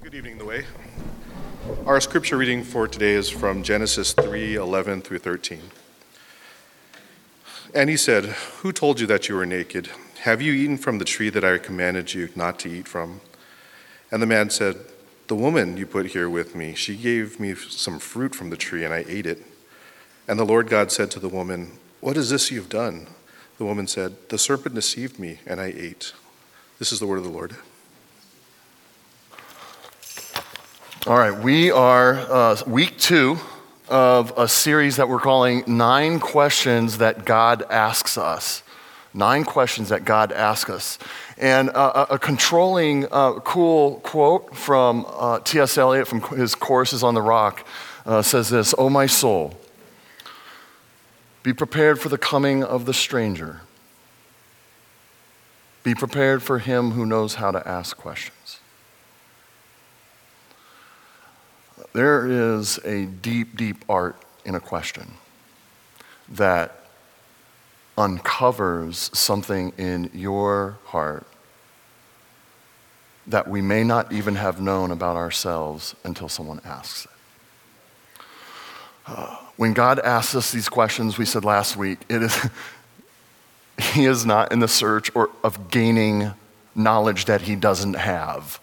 Good 0.00 0.14
evening, 0.14 0.38
The 0.38 0.44
Way. 0.44 0.64
Our 1.84 2.00
scripture 2.00 2.36
reading 2.36 2.62
for 2.62 2.86
today 2.86 3.14
is 3.14 3.28
from 3.28 3.64
Genesis 3.64 4.12
3 4.12 4.54
11 4.54 5.02
through 5.02 5.18
13. 5.18 5.60
And 7.74 7.90
he 7.90 7.96
said, 7.96 8.26
Who 8.62 8.70
told 8.70 9.00
you 9.00 9.08
that 9.08 9.28
you 9.28 9.34
were 9.34 9.44
naked? 9.44 9.90
Have 10.20 10.40
you 10.40 10.52
eaten 10.52 10.78
from 10.78 10.98
the 10.98 11.04
tree 11.04 11.30
that 11.30 11.44
I 11.44 11.58
commanded 11.58 12.14
you 12.14 12.28
not 12.36 12.60
to 12.60 12.70
eat 12.70 12.86
from? 12.86 13.20
And 14.12 14.22
the 14.22 14.26
man 14.26 14.50
said, 14.50 14.76
The 15.26 15.34
woman 15.34 15.76
you 15.76 15.84
put 15.84 16.06
here 16.06 16.30
with 16.30 16.54
me, 16.54 16.74
she 16.76 16.96
gave 16.96 17.40
me 17.40 17.56
some 17.56 17.98
fruit 17.98 18.36
from 18.36 18.50
the 18.50 18.56
tree, 18.56 18.84
and 18.84 18.94
I 18.94 19.04
ate 19.08 19.26
it. 19.26 19.44
And 20.28 20.38
the 20.38 20.44
Lord 20.44 20.68
God 20.68 20.92
said 20.92 21.10
to 21.10 21.20
the 21.20 21.28
woman, 21.28 21.72
What 22.00 22.16
is 22.16 22.30
this 22.30 22.52
you've 22.52 22.68
done? 22.68 23.08
The 23.58 23.64
woman 23.64 23.88
said, 23.88 24.28
The 24.28 24.38
serpent 24.38 24.76
deceived 24.76 25.18
me, 25.18 25.40
and 25.44 25.60
I 25.60 25.74
ate. 25.76 26.12
This 26.78 26.92
is 26.92 27.00
the 27.00 27.06
word 27.06 27.18
of 27.18 27.24
the 27.24 27.30
Lord. 27.30 27.56
All 31.08 31.16
right, 31.16 31.32
we 31.32 31.70
are 31.70 32.16
uh, 32.16 32.56
week 32.66 32.98
two 32.98 33.38
of 33.88 34.30
a 34.36 34.46
series 34.46 34.96
that 34.96 35.08
we're 35.08 35.18
calling 35.18 35.64
Nine 35.66 36.20
Questions 36.20 36.98
That 36.98 37.24
God 37.24 37.62
Asks 37.70 38.18
Us. 38.18 38.62
Nine 39.14 39.44
questions 39.44 39.88
that 39.88 40.04
God 40.04 40.32
asks 40.32 40.68
us. 40.68 40.98
And 41.38 41.70
uh, 41.70 42.04
a, 42.10 42.18
controlling, 42.18 43.06
uh, 43.10 43.40
cool 43.40 44.00
quote 44.00 44.54
from 44.54 45.06
uh, 45.08 45.40
T.S. 45.40 45.78
Eliot 45.78 46.06
from 46.06 46.20
his 46.20 46.54
Choruses 46.54 47.02
on 47.02 47.14
the 47.14 47.22
Rock 47.22 47.66
uh, 48.04 48.20
says 48.20 48.50
this 48.50 48.74
Oh, 48.76 48.90
my 48.90 49.06
soul, 49.06 49.58
be 51.42 51.54
prepared 51.54 51.98
for 51.98 52.10
the 52.10 52.18
coming 52.18 52.62
of 52.62 52.84
the 52.84 52.92
stranger. 52.92 53.62
Be 55.82 55.94
prepared 55.94 56.42
for 56.42 56.58
him 56.58 56.90
who 56.90 57.06
knows 57.06 57.36
how 57.36 57.50
to 57.50 57.66
ask 57.66 57.96
questions. 57.96 58.57
There 61.92 62.26
is 62.26 62.78
a 62.84 63.06
deep, 63.06 63.56
deep 63.56 63.84
art 63.88 64.16
in 64.44 64.54
a 64.54 64.60
question 64.60 65.14
that 66.28 66.84
uncovers 67.96 69.10
something 69.12 69.72
in 69.76 70.10
your 70.14 70.78
heart 70.86 71.26
that 73.26 73.48
we 73.48 73.60
may 73.60 73.84
not 73.84 74.12
even 74.12 74.36
have 74.36 74.60
known 74.60 74.90
about 74.90 75.16
ourselves 75.16 75.94
until 76.04 76.28
someone 76.28 76.60
asks 76.64 77.04
it. 77.04 77.10
Uh, 79.06 79.36
when 79.56 79.72
God 79.72 79.98
asks 79.98 80.34
us 80.34 80.52
these 80.52 80.68
questions, 80.68 81.18
we 81.18 81.24
said 81.24 81.44
last 81.44 81.76
week, 81.76 81.98
it 82.08 82.22
is, 82.22 82.48
He 83.92 84.04
is 84.04 84.24
not 84.24 84.52
in 84.52 84.60
the 84.60 84.68
search 84.68 85.10
or, 85.14 85.30
of 85.42 85.70
gaining 85.70 86.32
knowledge 86.74 87.24
that 87.26 87.42
He 87.42 87.56
doesn't 87.56 87.94
have 87.94 88.60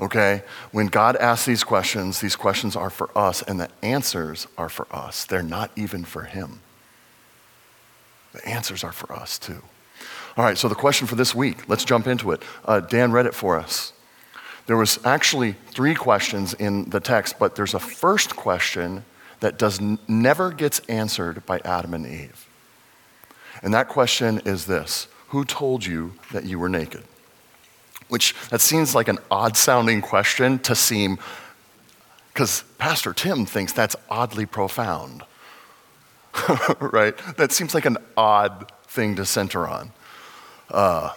okay? 0.00 0.42
When 0.72 0.86
God 0.86 1.16
asks 1.16 1.46
these 1.46 1.64
questions, 1.64 2.20
these 2.20 2.36
questions 2.36 2.76
are 2.76 2.90
for 2.90 3.10
us, 3.16 3.42
and 3.42 3.60
the 3.60 3.70
answers 3.82 4.46
are 4.56 4.68
for 4.68 4.86
us. 4.94 5.24
They're 5.24 5.42
not 5.42 5.70
even 5.76 6.04
for 6.04 6.22
Him. 6.22 6.60
The 8.32 8.46
answers 8.46 8.84
are 8.84 8.92
for 8.92 9.12
us 9.12 9.38
too. 9.38 9.62
All 10.36 10.44
right, 10.44 10.56
so 10.56 10.68
the 10.68 10.74
question 10.74 11.06
for 11.06 11.16
this 11.16 11.34
week, 11.34 11.68
let's 11.68 11.84
jump 11.84 12.06
into 12.06 12.30
it. 12.30 12.42
Uh, 12.64 12.80
Dan 12.80 13.10
read 13.10 13.26
it 13.26 13.34
for 13.34 13.58
us. 13.58 13.92
There 14.66 14.76
was 14.76 15.04
actually 15.04 15.52
three 15.70 15.94
questions 15.94 16.54
in 16.54 16.90
the 16.90 17.00
text, 17.00 17.38
but 17.38 17.56
there's 17.56 17.74
a 17.74 17.80
first 17.80 18.36
question 18.36 19.04
that 19.40 19.58
does 19.58 19.80
n- 19.80 19.98
never 20.06 20.52
gets 20.52 20.80
answered 20.80 21.44
by 21.46 21.60
Adam 21.64 21.94
and 21.94 22.06
Eve. 22.06 22.48
And 23.62 23.72
that 23.74 23.88
question 23.88 24.40
is 24.44 24.66
this 24.66 25.08
Who 25.28 25.44
told 25.44 25.86
you 25.86 26.12
that 26.32 26.44
you 26.44 26.58
were 26.58 26.68
naked? 26.68 27.04
Which 28.08 28.34
that 28.50 28.60
seems 28.60 28.94
like 28.94 29.08
an 29.08 29.18
odd 29.30 29.56
sounding 29.56 30.00
question 30.00 30.58
to 30.60 30.74
seem, 30.74 31.18
because 32.32 32.64
Pastor 32.78 33.12
Tim 33.12 33.46
thinks 33.46 33.72
that's 33.72 33.96
oddly 34.08 34.46
profound, 34.46 35.22
right? 36.80 37.16
That 37.36 37.52
seems 37.52 37.74
like 37.74 37.84
an 37.84 37.98
odd 38.16 38.70
thing 38.86 39.16
to 39.16 39.24
center 39.24 39.66
on. 39.66 39.92
Uh, 40.70 41.10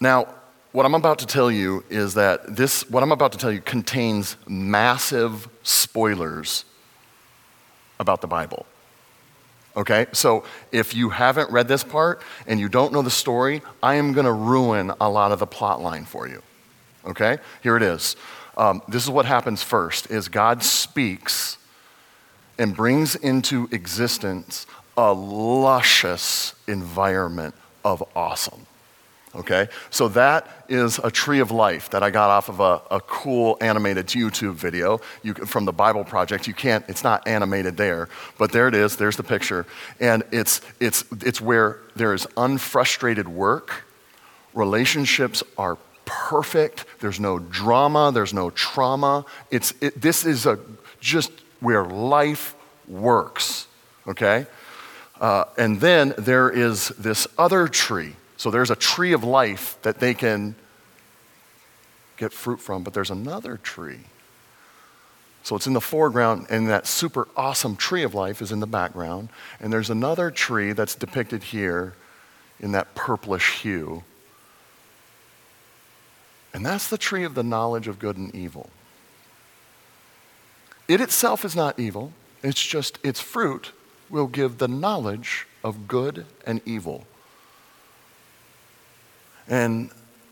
now, 0.00 0.28
what 0.72 0.84
I'm 0.84 0.94
about 0.94 1.18
to 1.20 1.26
tell 1.26 1.50
you 1.50 1.84
is 1.88 2.14
that 2.14 2.54
this, 2.54 2.88
what 2.90 3.02
I'm 3.02 3.12
about 3.12 3.32
to 3.32 3.38
tell 3.38 3.50
you 3.50 3.60
contains 3.60 4.36
massive 4.46 5.48
spoilers 5.62 6.64
about 7.98 8.20
the 8.20 8.26
Bible. 8.26 8.66
Okay? 9.76 10.06
So 10.12 10.44
if 10.72 10.94
you 10.94 11.10
haven't 11.10 11.50
read 11.50 11.68
this 11.68 11.84
part 11.84 12.22
and 12.46 12.58
you 12.58 12.68
don't 12.68 12.92
know 12.92 13.02
the 13.02 13.10
story, 13.10 13.62
I 13.82 13.96
am 13.96 14.12
going 14.12 14.24
to 14.24 14.32
ruin 14.32 14.92
a 15.00 15.08
lot 15.08 15.32
of 15.32 15.38
the 15.38 15.46
plot 15.46 15.80
line 15.80 16.04
for 16.04 16.26
you. 16.26 16.42
Okay? 17.04 17.38
Here 17.62 17.76
it 17.76 17.82
is. 17.82 18.16
Um, 18.56 18.82
this 18.88 19.04
is 19.04 19.10
what 19.10 19.26
happens 19.26 19.62
first 19.62 20.10
is 20.10 20.28
God 20.28 20.62
speaks 20.62 21.58
and 22.58 22.74
brings 22.74 23.14
into 23.14 23.68
existence 23.70 24.66
a 24.96 25.12
luscious 25.12 26.54
environment 26.66 27.54
of 27.84 28.02
awesome. 28.16 28.66
Okay? 29.36 29.68
So 29.90 30.08
that 30.08 30.48
is 30.68 30.98
a 30.98 31.10
tree 31.10 31.40
of 31.40 31.50
life 31.50 31.90
that 31.90 32.02
I 32.02 32.10
got 32.10 32.30
off 32.30 32.48
of 32.48 32.60
a, 32.60 32.80
a 32.90 33.00
cool 33.00 33.58
animated 33.60 34.06
YouTube 34.06 34.54
video 34.54 35.00
you, 35.22 35.34
from 35.34 35.64
the 35.64 35.72
Bible 35.72 36.04
Project. 36.04 36.46
You 36.46 36.54
can't, 36.54 36.84
it's 36.88 37.04
not 37.04 37.26
animated 37.28 37.76
there, 37.76 38.08
but 38.38 38.52
there 38.52 38.66
it 38.66 38.74
is. 38.74 38.96
There's 38.96 39.16
the 39.16 39.22
picture. 39.22 39.66
And 40.00 40.22
it's, 40.32 40.60
it's, 40.80 41.04
it's 41.22 41.40
where 41.40 41.80
there 41.94 42.14
is 42.14 42.26
unfrustrated 42.36 43.28
work. 43.28 43.84
Relationships 44.54 45.42
are 45.58 45.76
perfect. 46.06 46.86
There's 47.00 47.20
no 47.20 47.38
drama. 47.38 48.10
There's 48.12 48.32
no 48.32 48.50
trauma. 48.50 49.26
It's, 49.50 49.74
it, 49.80 50.00
this 50.00 50.24
is 50.24 50.46
a, 50.46 50.58
just 51.00 51.30
where 51.60 51.84
life 51.84 52.54
works. 52.88 53.66
Okay? 54.08 54.46
Uh, 55.20 55.44
and 55.58 55.80
then 55.80 56.14
there 56.16 56.48
is 56.48 56.88
this 56.90 57.26
other 57.36 57.68
tree 57.68 58.14
so 58.36 58.50
there's 58.50 58.70
a 58.70 58.76
tree 58.76 59.12
of 59.12 59.24
life 59.24 59.78
that 59.82 59.98
they 59.98 60.14
can 60.14 60.54
get 62.16 62.32
fruit 62.32 62.60
from, 62.60 62.82
but 62.82 62.94
there's 62.94 63.10
another 63.10 63.56
tree. 63.56 64.00
So 65.42 65.54
it's 65.54 65.66
in 65.66 65.74
the 65.74 65.80
foreground, 65.80 66.46
and 66.50 66.68
that 66.68 66.86
super 66.86 67.28
awesome 67.36 67.76
tree 67.76 68.02
of 68.02 68.14
life 68.14 68.42
is 68.42 68.50
in 68.50 68.60
the 68.60 68.66
background. 68.66 69.28
And 69.60 69.72
there's 69.72 69.90
another 69.90 70.30
tree 70.30 70.72
that's 70.72 70.94
depicted 70.94 71.44
here 71.44 71.94
in 72.58 72.72
that 72.72 72.94
purplish 72.94 73.60
hue. 73.60 74.02
And 76.52 76.66
that's 76.66 76.88
the 76.88 76.98
tree 76.98 77.22
of 77.22 77.34
the 77.34 77.42
knowledge 77.42 77.86
of 77.86 77.98
good 77.98 78.16
and 78.16 78.34
evil. 78.34 78.70
It 80.88 81.00
itself 81.00 81.44
is 81.44 81.54
not 81.54 81.78
evil, 81.78 82.12
it's 82.42 82.64
just 82.64 82.98
its 83.04 83.20
fruit 83.20 83.72
will 84.08 84.26
give 84.26 84.58
the 84.58 84.68
knowledge 84.68 85.46
of 85.62 85.88
good 85.88 86.26
and 86.46 86.60
evil. 86.64 87.06
And 89.48 89.90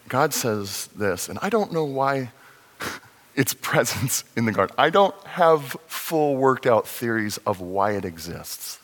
God 0.09 0.35
says 0.35 0.89
this, 0.97 1.29
and 1.29 1.39
I 1.41 1.49
don't 1.49 1.73
know 1.73 1.85
why 1.85 2.31
its 3.35 3.55
presence 3.55 4.25
in 4.37 4.45
the 4.45 4.53
garden. 4.53 4.75
I 4.79 4.91
don't 4.91 5.15
have 5.27 5.77
full 5.87 6.37
worked 6.37 6.67
out 6.67 6.87
theories 6.87 7.39
of 7.47 7.61
why 7.61 7.93
it 7.93 8.05
exists. 8.05 8.79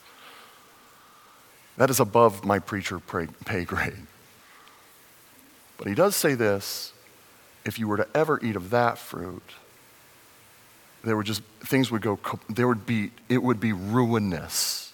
That 1.77 1.91
is 1.91 2.01
above 2.01 2.45
my 2.45 2.59
preacher 2.59 3.01
pay 3.01 3.65
grade. 3.65 4.07
But 5.79 5.87
he 5.87 5.95
does 5.95 6.15
say 6.15 6.35
this 6.35 6.93
if 7.65 7.79
you 7.79 7.89
were 7.89 7.97
to 7.97 8.07
ever 8.15 8.39
eat 8.43 8.57
of 8.57 8.71
that 8.71 8.99
fruit, 8.99 9.43
there 11.05 11.17
would 11.17 11.27
just, 11.27 11.43
things 11.61 11.91
would 11.91 12.03
go, 12.03 12.19
there 12.49 12.69
would 12.69 12.87
be, 12.87 13.11
it 13.29 13.43
would 13.43 13.61
be 13.61 13.73
ruinous. 13.73 14.93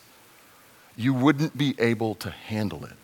You 0.96 1.12
wouldn't 1.12 1.58
be 1.58 1.74
able 1.78 2.14
to 2.16 2.30
handle 2.30 2.84
it. 2.84 2.96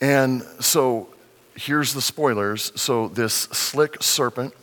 And 0.00 0.42
so 0.60 1.08
here's 1.54 1.94
the 1.94 2.02
spoilers. 2.02 2.72
So, 2.80 3.08
this 3.08 3.34
slick 3.34 4.02
serpent, 4.02 4.54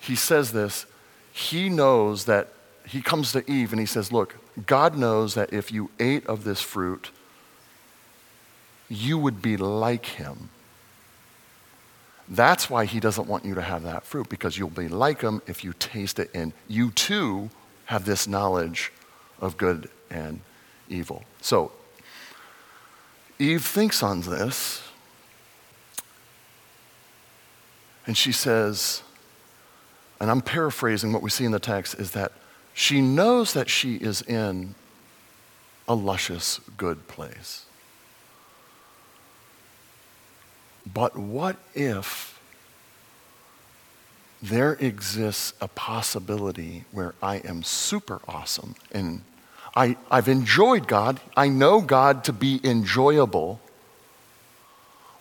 he 0.00 0.14
says 0.14 0.52
this. 0.52 0.86
He 1.32 1.68
knows 1.68 2.26
that 2.26 2.48
he 2.86 3.00
comes 3.00 3.32
to 3.32 3.50
Eve 3.50 3.72
and 3.72 3.80
he 3.80 3.86
says, 3.86 4.12
Look, 4.12 4.36
God 4.66 4.96
knows 4.96 5.34
that 5.34 5.52
if 5.52 5.72
you 5.72 5.90
ate 5.98 6.26
of 6.26 6.44
this 6.44 6.60
fruit, 6.60 7.10
you 8.88 9.16
would 9.16 9.40
be 9.40 9.56
like 9.56 10.04
him. 10.04 10.50
That's 12.28 12.68
why 12.68 12.84
he 12.84 13.00
doesn't 13.00 13.26
want 13.26 13.44
you 13.44 13.54
to 13.54 13.62
have 13.62 13.82
that 13.82 14.04
fruit, 14.04 14.28
because 14.28 14.58
you'll 14.58 14.70
be 14.70 14.88
like 14.88 15.22
him 15.22 15.42
if 15.46 15.64
you 15.64 15.72
taste 15.78 16.18
it, 16.18 16.30
and 16.34 16.52
you 16.68 16.90
too 16.90 17.50
have 17.86 18.04
this 18.04 18.26
knowledge 18.28 18.92
of 19.40 19.56
good 19.56 19.90
and 20.10 20.40
evil. 20.88 21.24
So, 21.40 21.72
Eve 23.42 23.64
thinks 23.64 24.04
on 24.04 24.20
this, 24.20 24.82
and 28.06 28.16
she 28.16 28.30
says, 28.30 29.02
and 30.20 30.30
I'm 30.30 30.40
paraphrasing 30.40 31.12
what 31.12 31.22
we 31.22 31.30
see 31.30 31.44
in 31.44 31.50
the 31.50 31.58
text, 31.58 31.96
is 31.98 32.12
that 32.12 32.30
she 32.72 33.00
knows 33.00 33.52
that 33.54 33.68
she 33.68 33.96
is 33.96 34.22
in 34.22 34.76
a 35.88 35.94
luscious, 35.94 36.60
good 36.76 37.08
place. 37.08 37.66
But 40.86 41.16
what 41.16 41.56
if 41.74 42.40
there 44.40 44.74
exists 44.74 45.52
a 45.60 45.66
possibility 45.66 46.84
where 46.92 47.14
I 47.20 47.36
am 47.38 47.64
super 47.64 48.20
awesome 48.28 48.76
and 48.92 49.22
I, 49.74 49.96
I've 50.10 50.28
enjoyed 50.28 50.86
God. 50.86 51.20
I 51.36 51.48
know 51.48 51.80
God 51.80 52.24
to 52.24 52.32
be 52.32 52.60
enjoyable. 52.62 53.60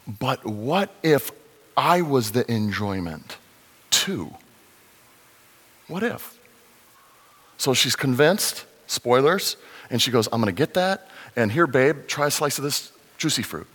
But 0.07 0.45
what 0.45 0.93
if 1.03 1.31
I 1.77 2.01
was 2.01 2.31
the 2.31 2.49
enjoyment 2.51 3.37
too? 3.89 4.33
What 5.87 6.03
if? 6.03 6.37
So 7.57 7.73
she's 7.73 7.95
convinced, 7.95 8.65
spoilers, 8.87 9.55
and 9.89 10.01
she 10.01 10.11
goes, 10.11 10.27
I'm 10.31 10.41
gonna 10.41 10.51
get 10.51 10.73
that, 10.73 11.07
and 11.35 11.51
here, 11.51 11.67
babe, 11.67 12.07
try 12.07 12.27
a 12.27 12.31
slice 12.31 12.57
of 12.57 12.63
this 12.63 12.91
juicy 13.17 13.43
fruit. 13.43 13.67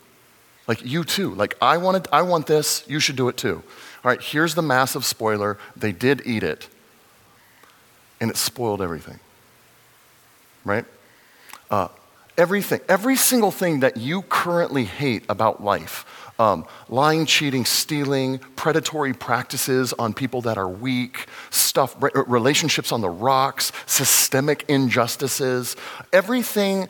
Like 0.66 0.84
you 0.84 1.04
too. 1.04 1.34
Like 1.34 1.56
I 1.62 1.76
wanted, 1.76 2.08
I 2.12 2.22
want 2.22 2.46
this, 2.46 2.84
you 2.88 3.00
should 3.00 3.16
do 3.16 3.28
it 3.28 3.36
too. 3.36 3.62
All 4.04 4.10
right, 4.10 4.20
here's 4.20 4.54
the 4.54 4.62
massive 4.62 5.04
spoiler. 5.04 5.58
They 5.76 5.92
did 5.92 6.22
eat 6.26 6.42
it, 6.42 6.68
and 8.20 8.30
it 8.30 8.36
spoiled 8.36 8.82
everything. 8.82 9.20
Right? 10.66 10.84
Uh, 11.70 11.88
everything, 12.36 12.80
every 12.88 13.16
single 13.16 13.50
thing 13.50 13.80
that 13.80 13.96
you 13.96 14.22
currently 14.22 14.84
hate 14.84 15.24
about 15.30 15.62
life 15.64 16.04
um, 16.38 16.66
lying, 16.88 17.26
cheating, 17.26 17.64
stealing, 17.64 18.38
predatory 18.56 19.14
practices 19.14 19.92
on 19.94 20.12
people 20.12 20.42
that 20.42 20.58
are 20.58 20.68
weak, 20.68 21.26
stuff, 21.50 21.96
relationships 22.26 22.92
on 22.92 23.00
the 23.00 23.08
rocks, 23.08 23.72
systemic 23.86 24.64
injustices, 24.68 25.76
everything 26.12 26.88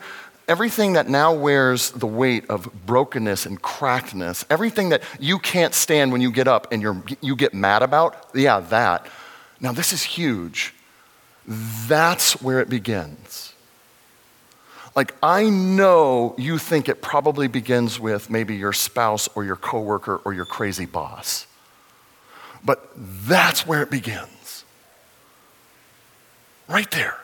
everything 0.49 0.93
that 0.93 1.08
now 1.08 1.34
wears 1.34 1.90
the 1.90 2.06
weight 2.06 2.49
of 2.49 2.70
brokenness 2.87 3.46
and 3.46 3.61
crackedness, 3.62 4.44
everything 4.49 4.90
that 4.90 5.02
you 5.19 5.40
can't 5.40 5.75
stand 5.75 6.12
when 6.12 6.20
you 6.20 6.31
get 6.31 6.46
up 6.46 6.72
and 6.72 6.81
you're, 6.81 7.02
you 7.20 7.34
get 7.34 7.52
mad 7.52 7.82
about, 7.82 8.29
yeah, 8.32 8.61
that. 8.61 9.08
Now, 9.61 9.72
this 9.72 9.93
is 9.93 10.05
huge. 10.05 10.72
That's 11.49 12.40
where 12.40 12.61
it 12.61 12.70
begins. 12.70 13.55
Like, 14.96 15.14
I 15.22 15.50
know 15.50 16.34
you 16.38 16.56
think 16.56 16.88
it 16.88 17.02
probably 17.02 17.48
begins 17.48 18.00
with 18.00 18.31
maybe 18.31 18.56
your 18.56 18.72
spouse 18.72 19.28
or 19.34 19.44
your 19.44 19.56
coworker 19.56 20.22
or 20.25 20.32
your 20.32 20.46
crazy 20.46 20.87
boss. 20.87 21.46
But 22.64 22.90
that's 22.96 23.66
where 23.66 23.82
it 23.82 23.90
begins. 23.90 24.64
Right 26.66 26.90
there. 26.90 27.19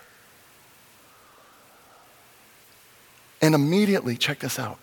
And 3.40 3.54
immediately, 3.54 4.16
check 4.18 4.40
this 4.40 4.58
out, 4.58 4.78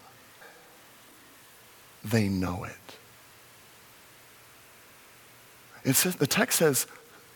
they 2.04 2.28
know 2.28 2.64
it. 2.64 2.74
It 5.86 5.94
says, 5.94 6.16
the 6.16 6.28
text 6.28 6.58
says 6.58 6.88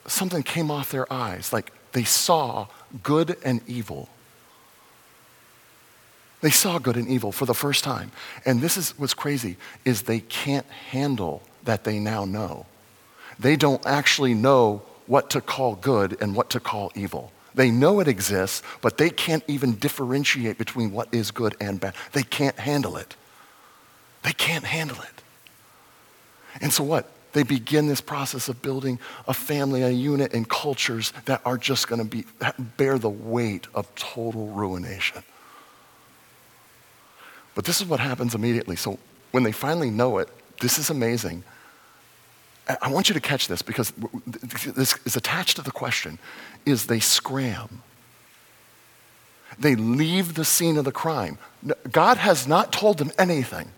something 0.07 0.41
came 0.41 0.71
off 0.71 0.91
their 0.91 1.11
eyes, 1.13 1.53
like 1.53 1.71
they 1.91 2.03
saw 2.03 2.67
good 3.03 3.37
and 3.45 3.61
evil. 3.67 4.09
They 6.43 6.51
saw 6.51 6.77
good 6.77 6.97
and 6.97 7.07
evil 7.07 7.31
for 7.31 7.45
the 7.45 7.53
first 7.53 7.85
time. 7.85 8.11
And 8.45 8.59
this 8.59 8.75
is 8.75 8.91
what's 8.99 9.13
crazy 9.13 9.55
is 9.85 10.01
they 10.01 10.19
can't 10.19 10.65
handle 10.65 11.41
that 11.63 11.85
they 11.85 11.99
now 11.99 12.25
know. 12.25 12.65
They 13.39 13.55
don't 13.55 13.83
actually 13.85 14.33
know 14.33 14.81
what 15.07 15.29
to 15.29 15.39
call 15.39 15.75
good 15.75 16.17
and 16.21 16.35
what 16.35 16.49
to 16.49 16.59
call 16.59 16.91
evil. 16.95 17.31
They 17.55 17.71
know 17.71 18.01
it 18.01 18.09
exists, 18.09 18.61
but 18.81 18.97
they 18.97 19.09
can't 19.09 19.45
even 19.47 19.75
differentiate 19.75 20.57
between 20.57 20.91
what 20.91 21.13
is 21.13 21.31
good 21.31 21.55
and 21.61 21.79
bad. 21.79 21.95
They 22.11 22.23
can't 22.23 22.59
handle 22.59 22.97
it. 22.97 23.15
They 24.23 24.33
can't 24.33 24.65
handle 24.65 25.01
it. 25.01 25.23
And 26.59 26.73
so 26.73 26.83
what? 26.83 27.09
They 27.31 27.43
begin 27.43 27.87
this 27.87 28.01
process 28.01 28.49
of 28.49 28.61
building 28.61 28.99
a 29.29 29.33
family, 29.33 29.81
a 29.81 29.91
unit, 29.91 30.33
and 30.33 30.47
cultures 30.49 31.13
that 31.23 31.41
are 31.45 31.57
just 31.57 31.87
going 31.87 31.99
to 31.99 32.05
be 32.05 32.25
bear 32.75 32.99
the 32.99 33.09
weight 33.09 33.67
of 33.73 33.95
total 33.95 34.47
ruination. 34.47 35.23
But 37.55 37.65
this 37.65 37.81
is 37.81 37.87
what 37.87 37.99
happens 37.99 38.35
immediately. 38.35 38.75
So 38.75 38.99
when 39.31 39.43
they 39.43 39.51
finally 39.51 39.89
know 39.89 40.17
it, 40.17 40.29
this 40.59 40.77
is 40.77 40.89
amazing. 40.89 41.43
I 42.81 42.89
want 42.89 43.09
you 43.09 43.13
to 43.13 43.19
catch 43.19 43.47
this 43.47 43.61
because 43.61 43.91
this 44.25 44.97
is 45.05 45.15
attached 45.15 45.57
to 45.57 45.61
the 45.61 45.71
question 45.71 46.17
is 46.65 46.85
they 46.85 46.99
scram. 46.99 47.83
They 49.59 49.75
leave 49.75 50.33
the 50.33 50.45
scene 50.45 50.77
of 50.77 50.85
the 50.85 50.91
crime. 50.91 51.37
God 51.91 52.17
has 52.17 52.47
not 52.47 52.71
told 52.71 52.97
them 52.97 53.11
anything. 53.17 53.69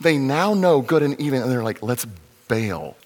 They 0.00 0.18
now 0.18 0.54
know 0.54 0.80
good 0.80 1.02
and 1.02 1.18
evil, 1.20 1.42
and 1.42 1.50
they're 1.50 1.62
like, 1.62 1.82
let's 1.82 2.06
bail. 2.48 2.96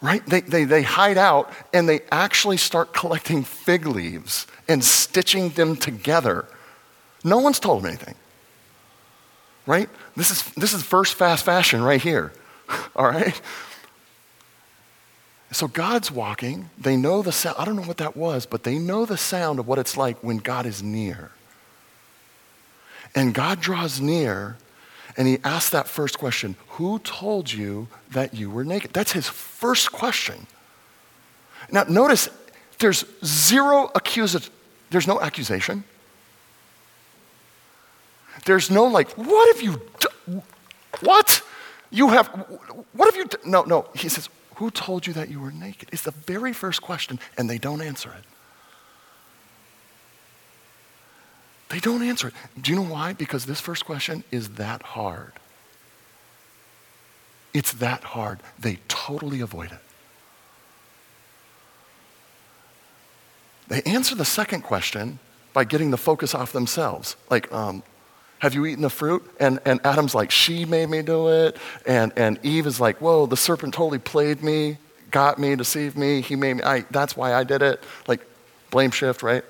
Right? 0.00 0.24
They, 0.26 0.40
they, 0.40 0.64
they 0.64 0.82
hide 0.82 1.18
out 1.18 1.52
and 1.72 1.88
they 1.88 2.00
actually 2.10 2.56
start 2.56 2.92
collecting 2.92 3.44
fig 3.44 3.86
leaves 3.86 4.46
and 4.68 4.82
stitching 4.84 5.50
them 5.50 5.76
together 5.76 6.46
no 7.24 7.38
one's 7.38 7.58
told 7.58 7.80
him 7.80 7.86
anything. 7.86 8.14
Right? 9.66 9.88
This 10.16 10.30
is, 10.30 10.42
this 10.54 10.72
is 10.72 10.82
first 10.82 11.14
fast 11.14 11.44
fashion 11.44 11.82
right 11.82 12.00
here. 12.02 12.32
All 12.96 13.06
right? 13.06 13.40
So 15.52 15.68
God's 15.68 16.10
walking. 16.10 16.70
They 16.78 16.96
know 16.96 17.22
the 17.22 17.30
sound. 17.30 17.56
I 17.58 17.64
don't 17.64 17.76
know 17.76 17.82
what 17.82 17.98
that 17.98 18.16
was, 18.16 18.46
but 18.46 18.64
they 18.64 18.78
know 18.78 19.04
the 19.04 19.18
sound 19.18 19.58
of 19.58 19.68
what 19.68 19.78
it's 19.78 19.96
like 19.96 20.22
when 20.24 20.38
God 20.38 20.66
is 20.66 20.82
near. 20.82 21.30
And 23.14 23.34
God 23.34 23.60
draws 23.60 24.00
near 24.00 24.56
and 25.16 25.28
he 25.28 25.38
asks 25.44 25.70
that 25.70 25.88
first 25.88 26.18
question 26.18 26.56
Who 26.70 26.98
told 27.00 27.52
you 27.52 27.88
that 28.10 28.34
you 28.34 28.50
were 28.50 28.64
naked? 28.64 28.92
That's 28.92 29.12
his 29.12 29.28
first 29.28 29.92
question. 29.92 30.46
Now, 31.70 31.84
notice 31.88 32.28
there's 32.78 33.04
zero 33.24 33.90
accusation, 33.94 34.52
there's 34.90 35.06
no 35.06 35.20
accusation. 35.20 35.84
There's 38.44 38.70
no 38.70 38.84
like, 38.84 39.10
what 39.12 39.54
have 39.54 39.62
you 39.62 39.80
done? 40.00 40.42
What? 41.00 41.42
You 41.90 42.08
have, 42.08 42.28
what 42.92 43.06
have 43.06 43.16
you 43.16 43.26
done? 43.26 43.50
No, 43.50 43.62
no. 43.62 43.86
He 43.94 44.08
says, 44.08 44.28
who 44.56 44.70
told 44.70 45.06
you 45.06 45.12
that 45.14 45.28
you 45.28 45.40
were 45.40 45.52
naked? 45.52 45.88
It's 45.92 46.02
the 46.02 46.10
very 46.10 46.52
first 46.52 46.82
question, 46.82 47.18
and 47.36 47.48
they 47.48 47.58
don't 47.58 47.80
answer 47.80 48.12
it. 48.16 48.24
They 51.68 51.80
don't 51.80 52.02
answer 52.02 52.28
it. 52.28 52.34
Do 52.60 52.70
you 52.70 52.76
know 52.76 52.90
why? 52.92 53.14
Because 53.14 53.46
this 53.46 53.60
first 53.60 53.86
question 53.86 54.24
is 54.30 54.50
that 54.50 54.82
hard. 54.82 55.32
It's 57.54 57.72
that 57.72 58.04
hard. 58.04 58.40
They 58.58 58.78
totally 58.88 59.40
avoid 59.40 59.72
it. 59.72 59.80
They 63.68 63.82
answer 63.82 64.14
the 64.14 64.24
second 64.24 64.62
question 64.62 65.18
by 65.54 65.64
getting 65.64 65.90
the 65.90 65.96
focus 65.96 66.34
off 66.34 66.52
themselves. 66.52 67.16
Like, 67.30 67.50
um, 67.52 67.82
have 68.42 68.54
you 68.56 68.66
eaten 68.66 68.82
the 68.82 68.90
fruit? 68.90 69.24
And, 69.38 69.60
and 69.64 69.78
Adam's 69.86 70.16
like, 70.16 70.32
She 70.32 70.64
made 70.64 70.90
me 70.90 71.00
do 71.00 71.28
it. 71.28 71.56
And, 71.86 72.12
and 72.16 72.40
Eve 72.42 72.66
is 72.66 72.80
like, 72.80 73.00
Whoa, 73.00 73.26
the 73.26 73.36
serpent 73.36 73.72
totally 73.72 74.00
played 74.00 74.42
me, 74.42 74.78
got 75.12 75.38
me, 75.38 75.54
deceived 75.54 75.96
me. 75.96 76.20
He 76.22 76.34
made 76.34 76.54
me, 76.54 76.62
I, 76.64 76.80
that's 76.90 77.16
why 77.16 77.34
I 77.34 77.44
did 77.44 77.62
it. 77.62 77.84
Like, 78.08 78.20
blame 78.72 78.90
shift, 78.90 79.22
right? 79.22 79.44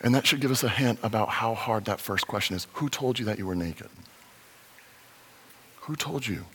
And 0.00 0.14
that 0.14 0.26
should 0.26 0.40
give 0.40 0.50
us 0.50 0.64
a 0.64 0.70
hint 0.70 1.00
about 1.02 1.28
how 1.28 1.52
hard 1.52 1.84
that 1.84 2.00
first 2.00 2.26
question 2.26 2.56
is. 2.56 2.66
Who 2.72 2.88
told 2.88 3.18
you 3.18 3.26
that 3.26 3.36
you 3.36 3.46
were 3.46 3.54
naked? 3.54 3.90
Who 5.80 5.96
told 5.96 6.26
you? 6.26 6.46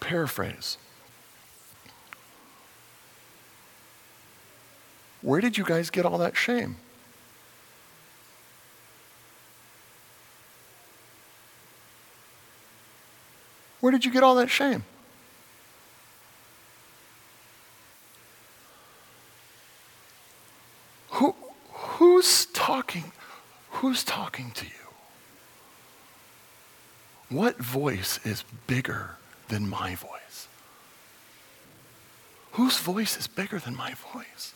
Paraphrase. 0.00 0.78
Where 5.20 5.42
did 5.42 5.58
you 5.58 5.64
guys 5.64 5.90
get 5.90 6.06
all 6.06 6.16
that 6.16 6.34
shame? 6.34 6.76
Where 13.90 13.98
did 13.98 14.04
you 14.04 14.12
get 14.12 14.22
all 14.22 14.36
that 14.36 14.48
shame? 14.48 14.84
Who, 21.08 21.34
who's 21.72 22.46
talking? 22.46 23.10
Who's 23.70 24.04
talking 24.04 24.52
to 24.52 24.64
you? 24.64 24.70
What 27.30 27.56
voice 27.56 28.20
is 28.24 28.44
bigger 28.68 29.16
than 29.48 29.68
my 29.68 29.96
voice? 29.96 30.46
Whose 32.52 32.78
voice 32.78 33.16
is 33.16 33.26
bigger 33.26 33.58
than 33.58 33.74
my 33.74 33.94
voice? 33.94 34.54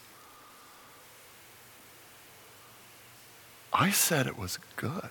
I 3.72 3.90
said 3.90 4.28
it 4.28 4.38
was 4.38 4.60
good. 4.76 5.10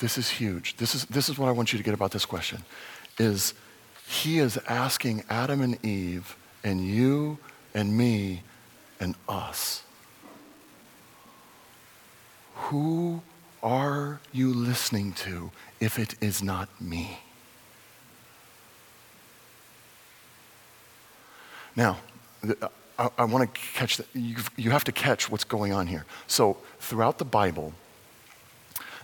This 0.00 0.16
is 0.16 0.30
huge. 0.30 0.76
This 0.78 0.94
is, 0.94 1.04
this 1.04 1.28
is 1.28 1.38
what 1.38 1.48
I 1.48 1.52
want 1.52 1.72
you 1.72 1.78
to 1.78 1.84
get 1.84 1.94
about 1.94 2.10
this 2.10 2.24
question 2.24 2.64
is 3.18 3.52
he 4.08 4.38
is 4.38 4.58
asking 4.66 5.24
Adam 5.28 5.60
and 5.60 5.84
Eve 5.84 6.36
and 6.64 6.84
you 6.84 7.38
and 7.74 7.96
me 7.96 8.42
and 8.98 9.14
us. 9.28 9.82
Who 12.54 13.20
are 13.62 14.20
you 14.32 14.54
listening 14.54 15.12
to 15.12 15.50
if 15.80 15.98
it 15.98 16.14
is 16.22 16.42
not 16.42 16.68
me? 16.80 17.18
Now, 21.76 21.98
I, 22.98 23.10
I 23.18 23.24
want 23.24 23.54
to 23.54 23.60
catch 23.74 23.98
that. 23.98 24.06
You, 24.14 24.36
you 24.56 24.70
have 24.70 24.84
to 24.84 24.92
catch 24.92 25.30
what's 25.30 25.44
going 25.44 25.72
on 25.72 25.86
here. 25.86 26.06
So, 26.26 26.56
throughout 26.78 27.18
the 27.18 27.24
Bible, 27.24 27.74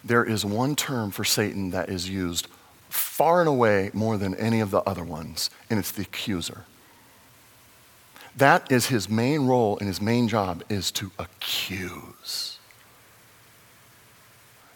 there 0.07 0.25
is 0.25 0.45
one 0.45 0.77
term 0.77 1.11
for 1.11 1.25
Satan 1.25 1.71
that 1.71 1.89
is 1.89 2.09
used 2.09 2.49
far 2.89 3.41
and 3.41 3.49
away 3.49 3.91
more 3.93 4.17
than 4.17 4.35
any 4.37 4.61
of 4.61 4.71
the 4.71 4.81
other 4.83 5.05
ones, 5.05 5.51
and 5.69 5.79
it's 5.79 5.91
the 5.91 6.03
accuser. 6.03 6.65
That 8.37 8.71
is 8.71 8.87
his 8.87 9.09
main 9.09 9.47
role 9.47 9.79
and 9.79 9.89
his 9.89 10.01
main 10.01 10.29
job 10.29 10.63
is 10.69 10.91
to 10.93 11.11
accuse. 11.19 12.59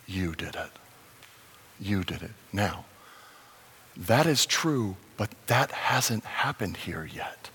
You 0.07 0.35
did 0.35 0.57
it. 0.57 0.71
You 1.79 2.03
did 2.03 2.23
it. 2.23 2.33
Now, 2.53 2.87
that 3.97 4.27
is 4.27 4.47
true, 4.47 4.97
but 5.17 5.31
that 5.47 5.71
hasn't 5.71 6.25
happened 6.25 6.79
here 6.79 7.09
yet. 7.13 7.51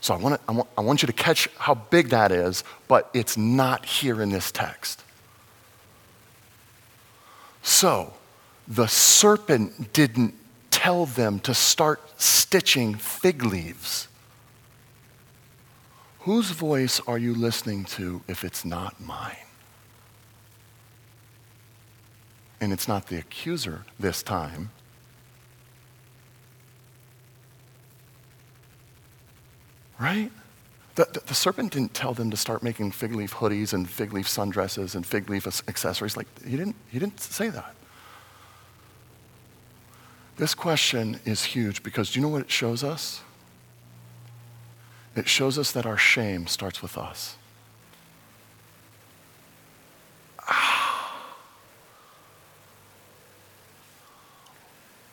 So 0.00 0.14
I 0.14 0.18
want, 0.18 0.36
to, 0.36 0.40
I, 0.48 0.52
want, 0.52 0.68
I 0.78 0.80
want 0.82 1.02
you 1.02 1.06
to 1.06 1.12
catch 1.12 1.48
how 1.58 1.74
big 1.74 2.10
that 2.10 2.30
is, 2.30 2.62
but 2.86 3.10
it's 3.12 3.36
not 3.36 3.84
here 3.84 4.22
in 4.22 4.30
this 4.30 4.52
text. 4.52 5.02
So, 7.66 8.14
the 8.68 8.86
serpent 8.86 9.92
didn't 9.92 10.34
tell 10.70 11.04
them 11.04 11.40
to 11.40 11.52
start 11.52 12.00
stitching 12.16 12.94
fig 12.94 13.42
leaves. 13.42 14.06
Whose 16.20 16.52
voice 16.52 17.00
are 17.08 17.18
you 17.18 17.34
listening 17.34 17.84
to 17.96 18.22
if 18.28 18.44
it's 18.44 18.64
not 18.64 19.00
mine? 19.00 19.36
And 22.60 22.72
it's 22.72 22.86
not 22.86 23.08
the 23.08 23.18
accuser 23.18 23.84
this 23.98 24.22
time. 24.22 24.70
Right? 29.98 30.30
The, 30.96 31.06
the, 31.12 31.20
the, 31.26 31.34
serpent 31.34 31.72
didn't 31.74 31.92
tell 31.92 32.14
them 32.14 32.30
to 32.30 32.38
start 32.38 32.62
making 32.62 32.90
fig 32.90 33.14
leaf 33.14 33.34
hoodies 33.34 33.74
and 33.74 33.88
fig 33.88 34.14
leaf 34.14 34.26
sundresses 34.26 34.94
and 34.94 35.06
fig 35.06 35.28
leaf 35.28 35.46
accessories. 35.46 36.16
Like, 36.16 36.26
he 36.42 36.56
didn't, 36.56 36.74
he 36.90 36.98
didn't 36.98 37.20
say 37.20 37.50
that. 37.50 37.74
This 40.38 40.54
question 40.54 41.20
is 41.26 41.44
huge 41.44 41.82
because 41.82 42.10
do 42.10 42.18
you 42.18 42.24
know 42.24 42.30
what 42.30 42.42
it 42.42 42.50
shows 42.50 42.82
us? 42.82 43.20
It 45.14 45.28
shows 45.28 45.58
us 45.58 45.70
that 45.72 45.84
our 45.84 45.98
shame 45.98 46.46
starts 46.46 46.80
with 46.80 46.96
us. 46.96 47.36
Ah. 50.40 51.26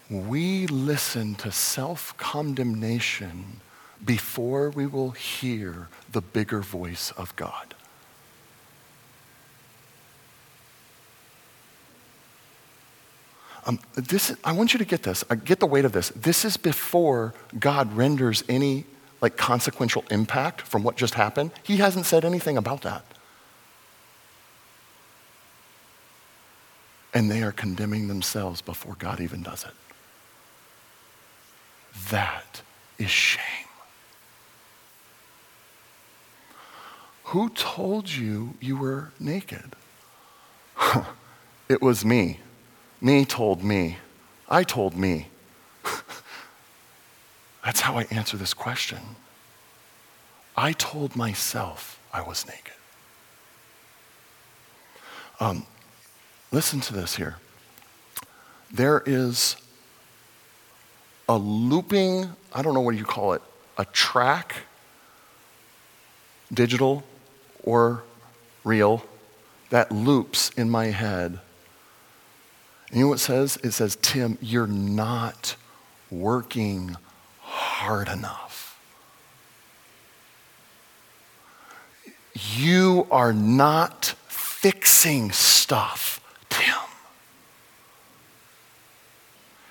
We 0.10 0.68
listen 0.68 1.36
to 1.36 1.52
self 1.52 2.16
condemnation 2.18 3.62
before 4.05 4.69
we 4.69 4.86
will 4.86 5.12
hear 5.12 5.88
the 6.12 6.22
bigger 6.22 6.62
voice 6.62 7.12
of 7.12 7.36
God. 7.36 7.74
Um, 13.65 13.79
this, 13.95 14.36
I 14.43 14.51
want 14.51 14.74
you 14.74 14.79
to 14.79 14.86
get 14.86 15.03
this. 15.03 15.24
I 15.29 15.36
get 15.36 15.60
the 15.60 15.65
weight 15.65 15.86
of 15.86 15.93
this. 15.93 16.10
This 16.10 16.43
is 16.43 16.57
before 16.57 17.33
God 17.57 17.93
renders 17.93 18.43
any 18.50 18.86
like 19.22 19.38
consequential 19.38 20.03
impact 20.12 20.62
from 20.62 20.83
what 20.83 20.98
just 20.98 21.13
happened. 21.13 21.51
He 21.63 21.77
hasn't 21.77 22.05
said 22.05 22.25
anything 22.25 22.57
about 22.57 22.81
that. 22.81 23.05
And 27.13 27.31
they 27.31 27.41
are 27.41 27.53
condemning 27.53 28.10
themselves 28.10 28.62
before 28.62 28.95
God 28.95 29.22
even 29.22 29.43
does 29.43 29.63
it. 29.63 29.72
That 32.10 32.62
is 32.98 33.10
shame. 33.10 33.62
Who 37.34 37.50
told 37.50 38.12
you 38.12 38.54
you 38.62 38.78
were 38.78 39.10
naked? 39.20 39.75
it 41.68 41.82
was 41.82 42.06
me. 42.06 42.40
Me 43.02 43.25
told 43.25 43.63
me. 43.63 43.98
I 44.48 44.62
told 44.62 44.96
me. 44.96 45.30
That's 47.66 47.80
how 47.80 47.98
I 47.98 48.04
answer 48.12 48.38
this 48.38 48.54
question. 48.54 49.00
I 50.56 50.74
told 50.74 51.16
myself 51.16 52.00
I 52.13 52.22
was 52.22 52.46
naked. 52.46 52.75
Um, 55.40 55.66
listen 56.52 56.82
to 56.82 56.94
this 56.94 57.16
here. 57.16 57.38
There 58.72 59.02
is 59.08 59.56
a 61.28 61.36
looping, 61.36 62.30
I 62.54 62.62
don't 62.62 62.75
know 62.75 62.82
what 62.82 62.96
you 62.96 63.06
call 63.06 63.34
it, 63.34 63.42
a 63.80 63.86
track, 63.86 64.54
digital 66.54 67.04
or 67.63 68.03
real, 68.63 69.03
that 69.70 69.91
loops 69.91 70.50
in 70.51 70.70
my 70.70 70.88
head 70.88 71.39
you 72.93 73.01
know 73.01 73.08
what 73.08 73.15
it 73.15 73.24
says? 73.24 73.58
It 73.63 73.72
says, 73.72 73.98
Tim, 74.01 74.38
you're 74.39 74.67
not 74.67 75.55
working 76.12 76.96
hard 77.41 78.08
enough. 78.08 78.79
You 82.55 83.08
are 83.10 83.34
not 83.34 84.13
fixing 84.27 85.32
stuff, 85.32 86.22
Tim. 86.50 86.75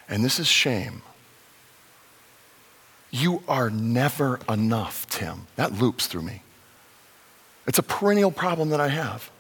And 0.09 0.25
this 0.25 0.41
is 0.41 0.49
shame. 0.49 1.03
You 3.13 3.45
are 3.47 3.71
never 3.71 4.41
enough, 4.49 5.07
Tim. 5.09 5.47
That 5.55 5.73
loops 5.73 6.09
through 6.09 6.23
me. 6.23 6.43
It's 7.67 7.79
a 7.79 7.83
perennial 7.83 8.31
problem 8.31 8.71
that 8.71 8.81
I 8.81 8.89
have 8.89 9.31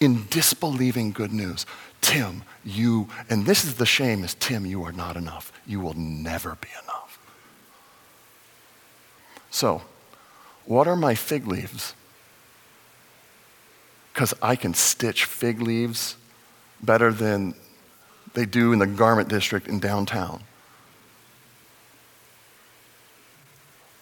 in 0.00 0.26
disbelieving 0.30 1.12
good 1.12 1.32
news. 1.32 1.64
Tim, 2.00 2.42
you, 2.64 3.08
and 3.30 3.46
this 3.46 3.64
is 3.64 3.76
the 3.76 3.86
shame 3.86 4.24
is 4.24 4.34
Tim, 4.34 4.66
you 4.66 4.84
are 4.84 4.92
not 4.92 5.16
enough. 5.16 5.52
You 5.66 5.80
will 5.80 5.94
never 5.94 6.56
be 6.60 6.68
enough. 6.82 7.18
So, 9.50 9.82
what 10.66 10.86
are 10.86 10.96
my 10.96 11.14
fig 11.14 11.46
leaves? 11.46 11.94
Because 14.12 14.34
I 14.42 14.56
can 14.56 14.74
stitch 14.74 15.24
fig 15.24 15.62
leaves 15.62 16.16
better 16.82 17.12
than 17.12 17.54
they 18.34 18.44
do 18.44 18.72
in 18.72 18.78
the 18.78 18.86
garment 18.86 19.28
district 19.28 19.66
in 19.66 19.78
downtown. 19.78 20.42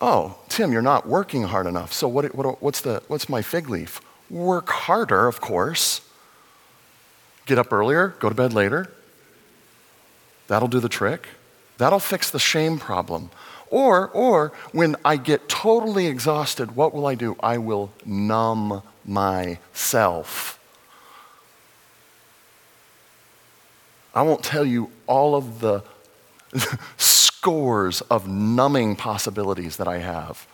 Oh, 0.06 0.36
Tim, 0.50 0.70
you're 0.70 0.82
not 0.82 1.08
working 1.08 1.44
hard 1.44 1.66
enough. 1.66 1.90
So, 1.94 2.06
what, 2.08 2.34
what, 2.34 2.62
what's, 2.62 2.82
the, 2.82 3.02
what's 3.08 3.26
my 3.26 3.40
fig 3.40 3.70
leaf? 3.70 4.02
Work 4.28 4.68
harder, 4.68 5.26
of 5.26 5.40
course. 5.40 6.02
Get 7.46 7.56
up 7.56 7.72
earlier, 7.72 8.08
go 8.18 8.28
to 8.28 8.34
bed 8.34 8.52
later. 8.52 8.92
That'll 10.46 10.68
do 10.68 10.78
the 10.78 10.90
trick. 10.90 11.28
That'll 11.78 12.00
fix 12.00 12.30
the 12.30 12.38
shame 12.38 12.78
problem. 12.78 13.30
Or, 13.70 14.08
or 14.08 14.52
when 14.72 14.96
I 15.06 15.16
get 15.16 15.48
totally 15.48 16.06
exhausted, 16.06 16.76
what 16.76 16.92
will 16.92 17.06
I 17.06 17.14
do? 17.14 17.34
I 17.40 17.56
will 17.56 17.90
numb 18.04 18.82
myself. 19.06 20.60
I 24.14 24.20
won't 24.20 24.44
tell 24.44 24.66
you 24.66 24.90
all 25.06 25.34
of 25.34 25.60
the 25.60 25.82
scores 27.44 28.00
of 28.00 28.26
numbing 28.26 28.96
possibilities 28.96 29.76
that 29.76 29.86
I 29.86 29.98
have. 29.98 30.46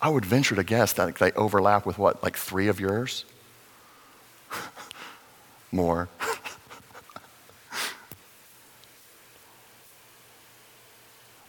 I 0.00 0.08
would 0.08 0.24
venture 0.24 0.54
to 0.54 0.62
guess 0.62 0.92
that 0.92 1.16
they 1.16 1.32
overlap 1.32 1.84
with 1.84 1.98
what, 1.98 2.22
like 2.22 2.36
three 2.36 2.68
of 2.68 2.78
yours? 2.78 3.24
more. 5.72 6.08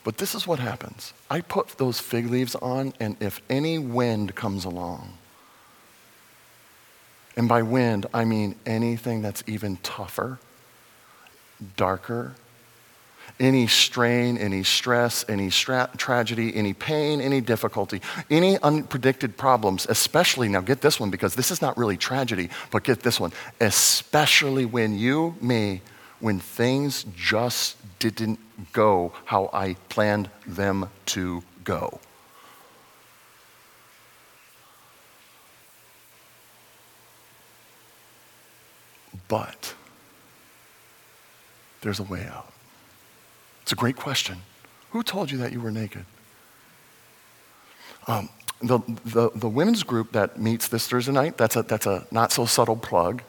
but 0.03 0.17
this 0.17 0.33
is 0.33 0.47
what 0.47 0.57
happens 0.57 1.13
I 1.29 1.41
put 1.41 1.77
those 1.77 1.99
fig 1.99 2.31
leaves 2.31 2.55
on, 2.55 2.95
and 2.99 3.15
if 3.19 3.39
any 3.51 3.77
wind 3.77 4.33
comes 4.33 4.65
along, 4.65 5.13
and 7.37 7.47
by 7.47 7.61
wind, 7.61 8.07
I 8.15 8.25
mean 8.25 8.55
anything 8.65 9.21
that's 9.21 9.43
even 9.45 9.77
tougher, 9.83 10.39
darker, 11.77 12.33
any 13.39 13.67
strain, 13.67 14.37
any 14.37 14.63
stress, 14.63 15.25
any 15.27 15.49
stra- 15.49 15.89
tragedy, 15.97 16.55
any 16.55 16.73
pain, 16.73 17.19
any 17.19 17.41
difficulty, 17.41 18.01
any 18.29 18.57
unpredicted 18.57 19.37
problems, 19.37 19.85
especially, 19.89 20.49
now 20.49 20.61
get 20.61 20.81
this 20.81 20.99
one 20.99 21.09
because 21.09 21.35
this 21.35 21.51
is 21.51 21.61
not 21.61 21.77
really 21.77 21.97
tragedy, 21.97 22.49
but 22.71 22.83
get 22.83 23.01
this 23.01 23.19
one, 23.19 23.31
especially 23.59 24.65
when 24.65 24.97
you, 24.97 25.35
me, 25.41 25.81
when 26.19 26.39
things 26.39 27.05
just 27.15 27.75
didn't 27.99 28.39
go 28.71 29.11
how 29.25 29.49
I 29.51 29.75
planned 29.89 30.29
them 30.45 30.89
to 31.07 31.43
go. 31.63 31.99
But 39.27 39.73
there's 41.81 41.99
a 41.99 42.03
way 42.03 42.25
out. 42.25 42.52
It's 43.63 43.71
a 43.71 43.75
great 43.75 43.95
question. 43.95 44.37
Who 44.91 45.01
told 45.03 45.31
you 45.31 45.39
that 45.39 45.51
you 45.51 45.59
were 45.59 45.71
naked? 45.71 46.05
Um, 48.07 48.29
the, 48.61 48.79
the, 49.05 49.31
the 49.33 49.49
women's 49.49 49.83
group 49.83 50.11
that 50.11 50.39
meets 50.39 50.67
this 50.67 50.87
Thursday 50.87 51.11
night, 51.11 51.37
that's 51.37 51.55
a, 51.55 51.63
that's 51.63 51.85
a 51.85 52.05
not 52.11 52.31
so 52.31 52.45
subtle 52.45 52.75
plug, 52.75 53.23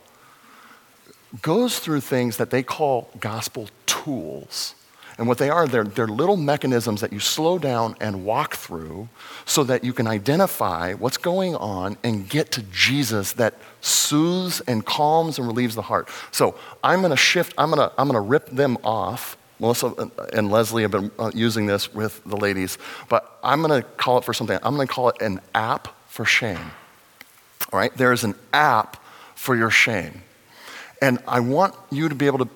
goes 1.43 1.79
through 1.79 2.01
things 2.01 2.37
that 2.37 2.51
they 2.51 2.63
call 2.63 3.11
gospel 3.19 3.69
tools. 3.87 4.75
And 5.17 5.29
what 5.29 5.39
they 5.39 5.49
are, 5.49 5.69
they're, 5.69 5.85
they're 5.85 6.09
little 6.09 6.37
mechanisms 6.37 7.01
that 7.01 7.13
you 7.13 7.21
slow 7.21 7.59
down 7.59 7.97
and 8.01 8.25
walk 8.25 8.57
through 8.57 9.09
so 9.45 9.63
that 9.65 9.85
you 9.85 9.93
can 9.93 10.09
identify 10.09 10.95
what's 10.95 11.19
going 11.19 11.55
on 11.55 11.97
and 12.03 12.29
get 12.29 12.51
to 12.53 12.63
Jesus 12.65 13.33
that 13.35 13.55
soothes 13.81 14.61
and 14.63 14.85
calms 14.85 15.39
and 15.39 15.47
relieves 15.47 15.77
the 15.77 15.83
heart. 15.83 16.09
So 16.33 16.57
I'm 16.83 17.01
going 17.01 17.11
to 17.11 17.17
shift, 17.17 17.55
I'm 17.57 17.71
going 17.71 17.89
to 17.89 17.95
I'm 17.97 18.09
going 18.09 18.21
to 18.21 18.29
rip 18.29 18.47
them 18.51 18.77
off. 18.83 19.37
Melissa 19.61 20.11
and 20.33 20.51
Leslie 20.51 20.83
have 20.83 20.91
been 20.91 21.11
uh, 21.19 21.31
using 21.35 21.67
this 21.67 21.93
with 21.95 22.23
the 22.25 22.37
ladies, 22.37 22.79
but 23.09 23.39
I'm 23.43 23.63
going 23.63 23.81
to 23.81 23.89
call 23.89 24.19
it 24.19 24.25
for 24.25 24.35
something. 24.35 24.59
I'm 24.63 24.75
going 24.75 24.89
to 24.89 24.93
call 24.93 25.11
it 25.11 25.21
an 25.21 25.41
app 25.55 25.89
for 26.09 26.25
shame. 26.25 26.73
All 27.73 27.79
right? 27.79 27.97
There 27.97 28.13
is 28.13 28.25
an 28.25 28.35
app 28.53 29.03
for 29.35 29.57
your 29.57 29.71
shame. 29.71 30.23
And 31.01 31.19
I 31.29 31.41
want 31.41 31.75
you 31.91 32.09
to 32.09 32.15
be 32.15 32.27
able 32.27 32.39
to 32.39 32.49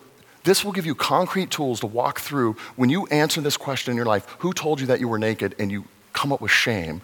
this 0.44 0.64
will 0.64 0.72
give 0.72 0.86
you 0.86 0.94
concrete 0.94 1.50
tools 1.50 1.80
to 1.80 1.86
walk 1.86 2.20
through 2.20 2.54
when 2.76 2.88
you 2.88 3.06
answer 3.08 3.42
this 3.42 3.58
question 3.58 3.90
in 3.90 3.96
your 3.96 4.06
life 4.06 4.24
who 4.38 4.54
told 4.54 4.80
you 4.80 4.86
that 4.86 4.98
you 4.98 5.06
were 5.06 5.18
naked 5.18 5.54
and 5.58 5.70
you 5.70 5.84
come 6.14 6.32
up 6.32 6.40
with 6.40 6.50
shame 6.50 7.02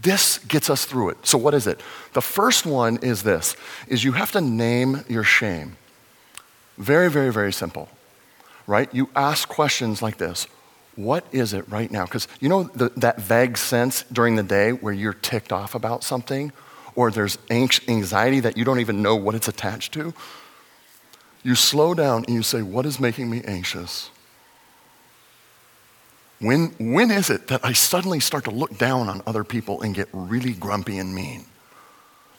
this 0.00 0.38
gets 0.38 0.70
us 0.70 0.86
through 0.86 1.10
it 1.10 1.18
so 1.22 1.36
what 1.36 1.52
is 1.52 1.66
it 1.66 1.80
the 2.14 2.22
first 2.22 2.64
one 2.64 2.96
is 3.02 3.22
this 3.22 3.54
is 3.86 4.02
you 4.02 4.12
have 4.12 4.32
to 4.32 4.40
name 4.40 5.04
your 5.08 5.24
shame 5.24 5.76
very 6.78 7.10
very 7.10 7.30
very 7.30 7.52
simple 7.52 7.90
right 8.70 8.92
you 8.94 9.08
ask 9.14 9.48
questions 9.48 10.00
like 10.00 10.16
this 10.16 10.46
what 10.96 11.24
is 11.32 11.52
it 11.52 11.68
right 11.68 11.90
now 11.90 12.04
because 12.04 12.28
you 12.40 12.48
know 12.48 12.64
the, 12.64 12.88
that 12.96 13.20
vague 13.20 13.56
sense 13.56 14.04
during 14.12 14.36
the 14.36 14.42
day 14.42 14.72
where 14.72 14.92
you're 14.92 15.20
ticked 15.30 15.52
off 15.52 15.74
about 15.74 16.04
something 16.04 16.52
or 16.94 17.10
there's 17.10 17.38
anxiety 17.50 18.40
that 18.40 18.56
you 18.56 18.64
don't 18.64 18.80
even 18.80 19.02
know 19.02 19.16
what 19.16 19.34
it's 19.34 19.48
attached 19.48 19.92
to 19.92 20.14
you 21.42 21.54
slow 21.54 21.94
down 21.94 22.24
and 22.26 22.34
you 22.34 22.42
say, 22.42 22.62
What 22.62 22.86
is 22.86 23.00
making 23.00 23.30
me 23.30 23.42
anxious? 23.44 24.10
When, 26.38 26.68
when 26.78 27.10
is 27.10 27.28
it 27.28 27.48
that 27.48 27.64
I 27.64 27.74
suddenly 27.74 28.18
start 28.18 28.44
to 28.44 28.50
look 28.50 28.78
down 28.78 29.10
on 29.10 29.22
other 29.26 29.44
people 29.44 29.82
and 29.82 29.94
get 29.94 30.08
really 30.12 30.54
grumpy 30.54 30.96
and 30.96 31.14
mean? 31.14 31.44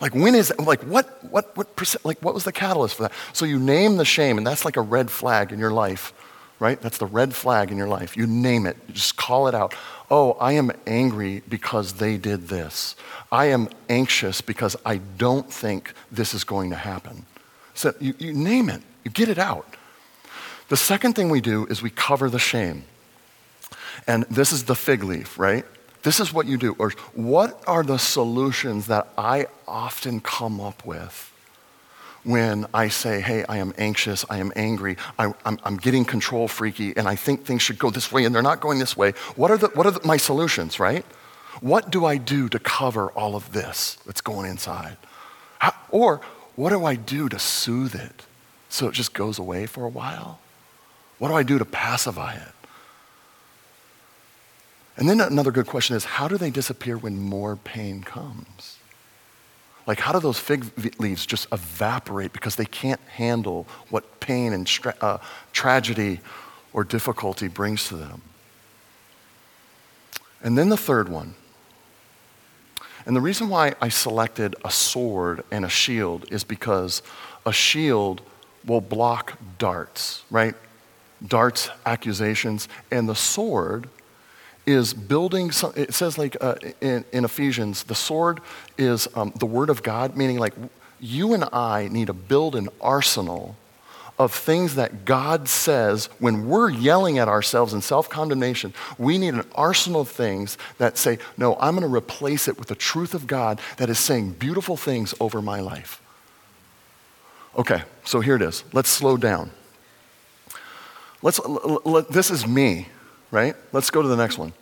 Like 0.01 0.15
when 0.15 0.34
is 0.34 0.51
like 0.58 0.81
what 0.81 1.24
what 1.31 1.55
what 1.55 1.67
like 2.03 2.20
what 2.22 2.34
was 2.34 2.43
the 2.43 2.51
catalyst 2.51 2.96
for 2.96 3.03
that? 3.03 3.13
So 3.34 3.46
you 3.46 3.60
name 3.60 3.98
the 3.98 4.05
shame, 4.05 4.38
and 4.38 4.46
that's 4.46 4.65
like 4.65 4.75
a 4.75 4.81
red 4.81 5.12
flag 5.12 5.51
in 5.51 5.60
your 5.60 5.72
life, 5.72 6.12
right? 6.60 6.81
That's 6.81 6.98
the 6.98 7.05
red 7.05 7.36
flag 7.36 7.72
in 7.72 7.77
your 7.77 7.88
life. 7.88 8.17
You 8.17 8.25
name 8.25 8.65
it, 8.65 8.77
you 8.88 8.96
just 8.96 9.15
call 9.15 9.48
it 9.48 9.53
out. 9.53 9.75
Oh, 10.10 10.34
I 10.34 10.53
am 10.53 10.72
angry 10.88 11.43
because 11.48 11.93
they 11.93 12.17
did 12.17 12.48
this. 12.48 12.96
I 13.31 13.46
am 13.46 13.70
anxious 13.89 14.41
because 14.41 14.75
I 14.86 14.98
don't 15.17 15.51
think 15.53 15.93
this 16.12 16.34
is 16.34 16.43
going 16.43 16.72
to 16.72 16.75
happen. 16.75 17.25
So 17.75 17.93
you, 18.00 18.15
you 18.17 18.34
name 18.34 18.70
it. 18.70 18.81
You 19.05 19.12
get 19.12 19.29
it 19.29 19.38
out. 19.38 19.75
The 20.70 20.77
second 20.77 21.13
thing 21.13 21.29
we 21.29 21.41
do 21.41 21.65
is 21.67 21.81
we 21.81 21.89
cover 21.89 22.29
the 22.29 22.39
shame. 22.39 22.84
And 24.08 24.24
this 24.24 24.51
is 24.51 24.63
the 24.65 24.75
fig 24.75 25.03
leaf, 25.03 25.38
right? 25.38 25.65
This 26.03 26.20
is 26.20 26.34
what 26.34 26.48
you 26.48 26.58
do. 26.58 26.75
Or 26.79 26.91
what 27.13 27.62
are 27.67 27.84
the 27.84 27.98
solutions 27.98 28.88
that 28.88 29.08
I 29.17 29.48
often 29.67 30.20
come 30.20 30.60
up 30.60 30.86
with 30.86 31.27
when 32.24 32.67
I 32.74 32.88
say, 32.89 33.20
hey, 33.22 33.43
I 33.50 33.58
am 33.58 33.74
anxious, 33.77 34.25
I 34.29 34.37
am 34.37 34.51
angry, 34.55 34.98
I, 35.18 35.33
am 35.46 35.77
getting 35.77 36.05
control 36.05 36.48
freaky, 36.48 36.96
and 36.96 37.07
I 37.07 37.16
think 37.16 37.46
things 37.46 37.64
should 37.64 37.79
go 37.79 37.90
this 37.90 38.11
way 38.11 38.25
and 38.25 38.33
they're 38.33 38.44
not 38.44 38.59
going 38.59 38.77
this 38.77 38.96
way? 38.96 39.11
What 39.35 39.50
are, 39.50 39.57
the, 39.57 39.68
what 39.70 39.87
are 39.87 39.92
the, 39.92 40.05
my 40.05 40.18
solutions, 40.18 40.79
right? 40.79 41.03
What 41.61 41.90
do 41.90 42.05
I 42.05 42.18
do 42.18 42.48
to 42.50 42.59
cover 42.59 43.09
all 43.11 43.35
of 43.35 43.53
this 43.53 43.98
that's 44.05 44.22
going 44.22 44.50
inside? 44.50 44.98
How, 45.59 45.74
or 45.90 46.22
what 46.55 46.70
do 46.70 46.85
I 46.85 46.96
do 46.96 47.27
to 47.29 47.40
soothe 47.40 47.96
it? 47.96 48.25
so 48.72 48.87
it 48.87 48.94
just 48.94 49.14
goes 49.14 49.37
away 49.37 49.66
for 49.66 49.85
a 49.85 49.90
while? 49.90 50.40
What 51.20 51.27
do 51.27 51.35
I 51.35 51.44
do 51.44 51.59
to 51.59 51.66
pacify 51.66 52.35
it? 52.35 52.53
And 55.01 55.09
then 55.09 55.20
another 55.20 55.50
good 55.50 55.66
question 55.66 55.96
is 55.96 56.05
how 56.05 56.27
do 56.27 56.37
they 56.37 56.51
disappear 56.51 56.96
when 56.96 57.18
more 57.18 57.55
pain 57.55 58.03
comes? 58.03 58.77
Like, 59.87 60.00
how 60.00 60.11
do 60.11 60.20
those 60.20 60.37
fig 60.37 61.00
leaves 61.00 61.25
just 61.25 61.48
evaporate 61.51 62.33
because 62.33 62.55
they 62.55 62.66
can't 62.66 63.01
handle 63.16 63.66
what 63.90 64.20
pain 64.20 64.53
and 64.53 64.70
uh, 65.01 65.18
tragedy 65.53 66.20
or 66.72 66.83
difficulty 66.83 67.48
brings 67.48 67.87
to 67.87 67.96
them? 67.96 68.22
And 70.44 70.55
then 70.55 70.70
the 70.70 70.77
third 70.77 71.09
one. 71.09 71.33
And 73.07 73.16
the 73.16 73.22
reason 73.22 73.50
why 73.50 73.74
I 73.81 73.90
selected 73.90 74.55
a 74.64 74.70
sword 74.70 75.44
and 75.50 75.66
a 75.66 75.70
shield 75.70 76.31
is 76.31 76.44
because 76.44 77.01
a 77.44 77.51
shield 77.51 78.22
will 78.68 78.81
block 78.81 79.40
darts, 79.57 80.22
right? 80.29 80.53
Darts, 81.25 81.72
accusations, 81.87 82.70
and 82.92 83.09
the 83.09 83.16
sword 83.16 83.90
is 84.72 84.94
building, 84.94 85.51
some, 85.51 85.74
it 85.75 85.94
says 85.94 86.18
like 86.18 86.36
uh, 86.42 86.55
in, 86.81 87.05
in, 87.12 87.25
Ephesians, 87.25 87.84
the 87.84 87.96
sword 87.96 88.40
is 88.77 89.07
um, 89.16 89.34
the 89.36 89.46
word 89.46 89.70
of 89.70 89.84
God, 89.84 90.16
meaning 90.16 90.38
like 90.38 90.53
you 91.00 91.34
and 91.34 91.46
I 91.51 91.90
need 91.92 92.07
to 92.07 92.14
build 92.14 92.55
an 92.55 92.70
arsenal 92.79 93.55
of 94.20 94.34
things 94.34 94.75
that 94.75 95.03
God 95.03 95.48
says 95.48 96.07
when 96.20 96.48
we're 96.48 96.70
yelling 96.70 97.18
at 97.18 97.27
ourselves 97.27 97.74
in 97.74 97.81
self 97.81 98.10
condemnation. 98.10 98.74
We 98.98 99.18
need 99.18 99.34
an 99.34 99.46
arsenal 99.55 100.01
of 100.01 100.10
things 100.10 100.57
that 100.77 100.98
say, 100.98 101.18
No, 101.38 101.55
I'm 101.60 101.75
going 101.75 101.90
to 101.90 101.96
replace 101.96 102.48
it 102.48 102.57
with 102.57 102.68
the 102.68 102.75
truth 102.75 103.14
of 103.14 103.25
God 103.27 103.60
that 103.77 103.90
is 103.90 104.00
saying 104.00 104.34
beautiful 104.34 104.77
things 104.77 105.14
over 105.20 105.42
my 105.42 105.60
life. 105.60 106.01
Okay, 107.57 107.81
so 108.05 108.22
here 108.22 108.36
it 108.36 108.42
is. 108.42 108.64
Let's 108.74 108.90
slow 108.90 109.18
down. 109.18 109.51
Let's, 111.22 111.40
let, 111.46 112.10
this 112.10 112.31
is 112.31 112.48
me, 112.48 112.88
right? 113.29 113.55
Let's 113.72 113.90
go 113.90 114.01
to 114.01 114.07
the 114.07 114.16
next 114.16 114.38
one. 114.38 114.53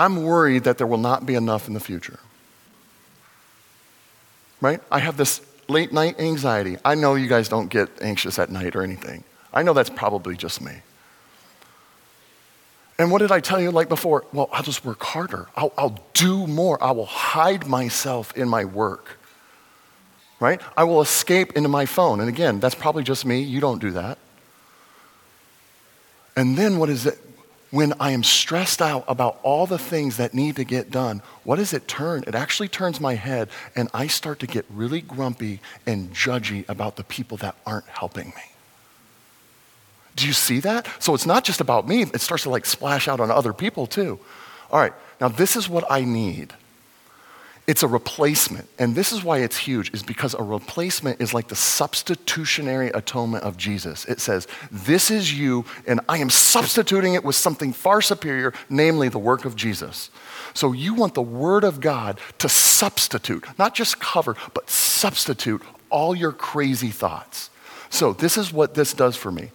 I'm 0.00 0.22
worried 0.22 0.64
that 0.64 0.78
there 0.78 0.86
will 0.86 0.96
not 0.96 1.26
be 1.26 1.34
enough 1.34 1.68
in 1.68 1.74
the 1.74 1.80
future. 1.80 2.18
Right? 4.62 4.80
I 4.90 4.98
have 4.98 5.18
this 5.18 5.42
late 5.68 5.92
night 5.92 6.18
anxiety. 6.18 6.78
I 6.86 6.94
know 6.94 7.16
you 7.16 7.28
guys 7.28 7.50
don't 7.50 7.68
get 7.68 7.90
anxious 8.00 8.38
at 8.38 8.48
night 8.48 8.74
or 8.74 8.82
anything. 8.82 9.24
I 9.52 9.62
know 9.62 9.74
that's 9.74 9.90
probably 9.90 10.38
just 10.38 10.62
me. 10.62 10.72
And 12.98 13.10
what 13.10 13.18
did 13.18 13.30
I 13.30 13.40
tell 13.40 13.60
you 13.60 13.70
like 13.70 13.90
before? 13.90 14.24
Well, 14.32 14.48
I'll 14.52 14.62
just 14.62 14.86
work 14.86 15.02
harder. 15.02 15.48
I'll, 15.54 15.74
I'll 15.76 15.98
do 16.14 16.46
more. 16.46 16.82
I 16.82 16.92
will 16.92 17.04
hide 17.04 17.66
myself 17.66 18.34
in 18.34 18.48
my 18.48 18.64
work. 18.64 19.18
Right? 20.38 20.62
I 20.78 20.84
will 20.84 21.02
escape 21.02 21.52
into 21.52 21.68
my 21.68 21.84
phone. 21.84 22.20
And 22.20 22.28
again, 22.30 22.58
that's 22.58 22.74
probably 22.74 23.02
just 23.02 23.26
me. 23.26 23.42
You 23.42 23.60
don't 23.60 23.82
do 23.82 23.90
that. 23.90 24.16
And 26.36 26.56
then 26.56 26.78
what 26.78 26.88
is 26.88 27.04
it? 27.04 27.18
When 27.70 27.92
I 28.00 28.10
am 28.10 28.24
stressed 28.24 28.82
out 28.82 29.04
about 29.06 29.38
all 29.44 29.66
the 29.66 29.78
things 29.78 30.16
that 30.16 30.34
need 30.34 30.56
to 30.56 30.64
get 30.64 30.90
done, 30.90 31.22
what 31.44 31.56
does 31.56 31.72
it 31.72 31.86
turn? 31.86 32.24
It 32.26 32.34
actually 32.34 32.68
turns 32.68 33.00
my 33.00 33.14
head, 33.14 33.48
and 33.76 33.88
I 33.94 34.08
start 34.08 34.40
to 34.40 34.48
get 34.48 34.66
really 34.68 35.00
grumpy 35.00 35.60
and 35.86 36.12
judgy 36.12 36.68
about 36.68 36.96
the 36.96 37.04
people 37.04 37.36
that 37.38 37.54
aren't 37.64 37.86
helping 37.86 38.28
me. 38.28 38.42
Do 40.16 40.26
you 40.26 40.32
see 40.32 40.58
that? 40.60 40.88
So 40.98 41.14
it's 41.14 41.26
not 41.26 41.44
just 41.44 41.60
about 41.60 41.86
me, 41.86 42.02
it 42.02 42.20
starts 42.20 42.42
to 42.42 42.50
like 42.50 42.66
splash 42.66 43.06
out 43.06 43.20
on 43.20 43.30
other 43.30 43.52
people 43.52 43.86
too. 43.86 44.18
All 44.72 44.80
right, 44.80 44.92
now 45.20 45.28
this 45.28 45.54
is 45.54 45.68
what 45.68 45.84
I 45.88 46.02
need. 46.02 46.52
It's 47.70 47.84
a 47.84 47.86
replacement. 47.86 48.68
And 48.80 48.96
this 48.96 49.12
is 49.12 49.22
why 49.22 49.38
it's 49.38 49.56
huge, 49.56 49.94
is 49.94 50.02
because 50.02 50.34
a 50.34 50.42
replacement 50.42 51.20
is 51.20 51.32
like 51.32 51.46
the 51.46 51.54
substitutionary 51.54 52.88
atonement 52.88 53.44
of 53.44 53.56
Jesus. 53.56 54.04
It 54.06 54.18
says, 54.18 54.48
This 54.72 55.08
is 55.08 55.38
you, 55.38 55.64
and 55.86 56.00
I 56.08 56.18
am 56.18 56.30
substituting 56.30 57.14
it 57.14 57.22
with 57.22 57.36
something 57.36 57.72
far 57.72 58.02
superior, 58.02 58.52
namely 58.68 59.08
the 59.08 59.20
work 59.20 59.44
of 59.44 59.54
Jesus. 59.54 60.10
So 60.52 60.72
you 60.72 60.94
want 60.94 61.14
the 61.14 61.22
Word 61.22 61.62
of 61.62 61.80
God 61.80 62.18
to 62.38 62.48
substitute, 62.48 63.44
not 63.56 63.76
just 63.76 64.00
cover, 64.00 64.34
but 64.52 64.68
substitute 64.68 65.62
all 65.90 66.12
your 66.12 66.32
crazy 66.32 66.90
thoughts. 66.90 67.50
So 67.88 68.12
this 68.12 68.36
is 68.36 68.52
what 68.52 68.74
this 68.74 68.94
does 68.94 69.14
for 69.14 69.30
me. 69.30 69.52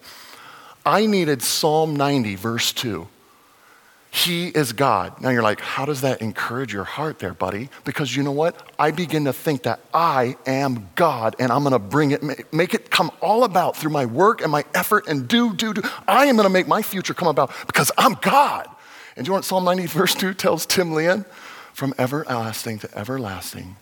I 0.86 1.06
needed 1.06 1.42
Psalm 1.42 1.98
90, 1.98 2.36
verse 2.36 2.72
2. 2.72 3.10
He 4.16 4.48
is 4.48 4.72
God. 4.72 5.20
Now 5.20 5.30
you're 5.30 5.44
like, 5.44 5.60
how 5.60 5.84
does 5.84 6.00
that 6.00 6.22
encourage 6.22 6.72
your 6.72 6.86
heart 6.86 7.20
there, 7.20 7.34
buddy? 7.34 7.68
Because 7.84 8.16
you 8.16 8.24
know 8.24 8.32
what? 8.32 8.56
I 8.80 8.92
begin 8.92 9.26
to 9.26 9.34
think 9.34 9.64
that 9.64 9.82
I 9.94 10.38
am 10.46 10.90
God 10.96 11.36
and 11.38 11.52
I'm 11.52 11.64
going 11.64 11.74
to 11.74 11.80
bring 11.80 12.12
it, 12.12 12.24
make 12.54 12.74
it 12.74 12.90
come 12.90 13.12
all 13.20 13.44
about 13.44 13.76
through 13.76 13.92
my 13.92 14.06
work 14.06 14.42
and 14.42 14.50
my 14.50 14.64
effort 14.74 15.08
and 15.10 15.28
do, 15.28 15.54
do, 15.54 15.74
do. 15.74 15.82
I 16.08 16.28
am 16.28 16.38
going 16.38 16.48
to 16.48 16.54
make 16.54 16.66
my 16.66 16.82
future 16.82 17.14
come 17.14 17.28
about 17.28 17.54
because 17.68 17.92
I'm 17.98 18.14
God. 18.22 18.70
And 19.18 19.26
do 19.26 19.30
you 19.30 19.34
know 19.34 19.40
what 19.40 19.44
Psalm 19.44 19.66
90, 19.66 19.88
verse 19.88 20.16
2 20.16 20.34
tells 20.34 20.66
Tim 20.66 20.94
Leon? 20.94 21.26
From 21.74 21.94
everlasting 21.98 22.80
to 22.80 22.98
everlasting, 22.98 23.76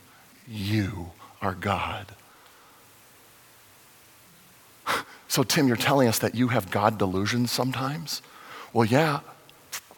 you 0.48 1.12
are 1.44 1.54
God. 1.54 2.08
So, 5.28 5.42
Tim, 5.42 5.68
you're 5.68 5.78
telling 5.78 6.08
us 6.08 6.20
that 6.20 6.36
you 6.36 6.50
have 6.50 6.70
God 6.70 7.00
delusions 7.00 7.52
sometimes? 7.52 8.22
Well, 8.72 8.86
yeah, 8.86 9.22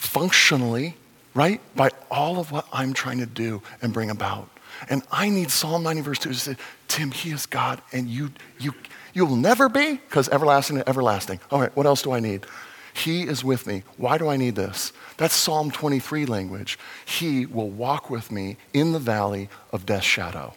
functionally, 0.06 0.96
right? 1.34 1.62
By 1.76 1.89
all 2.10 2.39
of 2.39 2.52
what 2.52 2.68
I'm 2.72 2.94
trying 2.94 3.20
to 3.20 3.26
do 3.26 3.62
and 3.82 3.94
bring 3.94 4.10
about. 4.10 4.50
And 4.89 5.04
I 5.12 5.30
need 5.30 5.52
Psalm 5.52 5.84
90, 5.84 6.02
verse 6.02 6.20
2 6.20 6.30
to 6.30 6.36
say, 6.36 6.56
Tim, 6.88 7.12
He 7.12 7.32
is 7.32 7.46
God, 7.46 7.82
and 7.94 8.08
you, 8.08 8.32
you, 8.60 8.74
you 9.13 9.26
will 9.26 9.36
never 9.36 9.70
be, 9.70 9.96
because 9.96 10.30
everlasting 10.30 10.78
to 10.78 10.89
everlasting. 10.89 11.39
All 11.52 11.62
right, 11.62 11.76
what 11.76 11.86
else 11.86 12.02
do 12.02 12.12
I 12.12 12.20
need? 12.20 12.46
He 12.94 13.24
is 13.24 13.44
with 13.44 13.68
me. 13.68 13.84
Why 13.98 14.18
do 14.18 14.30
I 14.30 14.38
need 14.38 14.56
this? 14.56 14.94
That's 15.18 15.34
Psalm 15.34 15.72
23 15.72 16.26
language. 16.26 16.80
He 17.06 17.46
will 17.46 17.70
walk 17.70 18.10
with 18.10 18.32
me 18.32 18.58
in 18.74 18.94
the 18.94 19.00
valley 19.00 19.50
of 19.74 19.86
death's 19.86 20.06
shadow. 20.06 20.54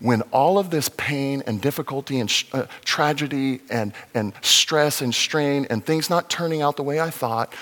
When 0.00 0.22
all 0.32 0.58
of 0.58 0.70
this 0.70 0.88
pain 0.88 1.42
and 1.46 1.60
difficulty 1.60 2.20
and 2.20 2.44
uh, 2.52 2.66
tragedy 2.84 3.60
and, 3.70 3.92
and 4.14 4.32
stress 4.40 5.02
and 5.02 5.14
strain 5.14 5.66
and 5.68 5.84
things 5.84 6.08
not 6.08 6.30
turning 6.30 6.62
out 6.62 6.76
the 6.76 6.82
way 6.82 7.00
I 7.00 7.10
thought, 7.10 7.52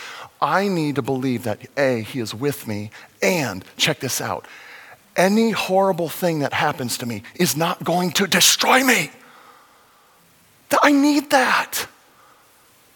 I 0.40 0.68
need 0.68 0.94
to 0.94 1.02
believe 1.02 1.42
that 1.44 1.58
A, 1.76 2.02
He 2.02 2.20
is 2.20 2.32
with 2.32 2.66
me, 2.68 2.90
and 3.20 3.64
check 3.76 3.98
this 3.98 4.20
out 4.20 4.46
any 5.18 5.50
horrible 5.50 6.08
thing 6.08 6.38
that 6.38 6.54
happens 6.54 6.96
to 6.98 7.06
me 7.06 7.24
is 7.34 7.56
not 7.56 7.82
going 7.84 8.12
to 8.12 8.26
destroy 8.26 8.82
me. 8.84 9.10
I 10.80 10.92
need 10.92 11.30
that. 11.30 11.86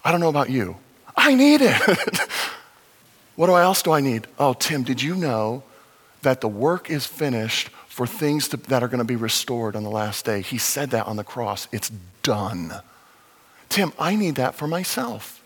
I 0.05 0.13
don't 0.13 0.21
know 0.21 0.29
about 0.29 0.49
you. 0.49 0.77
I 1.17 1.35
need 1.35 1.61
it. 1.63 1.77
what 3.37 3.51
else 3.51 3.83
do 3.83 3.93
I 3.93 4.01
need? 4.01 4.27
Oh, 4.39 4.55
Tim, 4.55 4.85
did 4.85 5.03
you 5.03 5.17
know 5.17 5.65
that 6.23 6.41
the 6.41 6.49
work 6.49 6.89
is 6.89 7.05
finished 7.05 7.71
for 7.93 8.07
things 8.07 8.49
to, 8.49 8.57
that 8.57 8.83
are 8.83 8.89
going 8.89 8.99
to 8.99 9.05
be 9.05 9.17
restored 9.17 9.77
on 9.77 9.83
the 9.83 9.91
last 9.91 10.25
day? 10.25 10.41
He 10.41 10.57
said 10.57 10.91
that 10.91 11.07
on 11.07 11.17
the 11.17 11.25
cross. 11.25 11.69
It's 11.73 11.91
done. 12.23 12.73
Tim, 13.69 13.93
I 13.99 14.17
need 14.17 14.37
that 14.37 14.55
for 14.55 14.67
myself. 14.67 15.43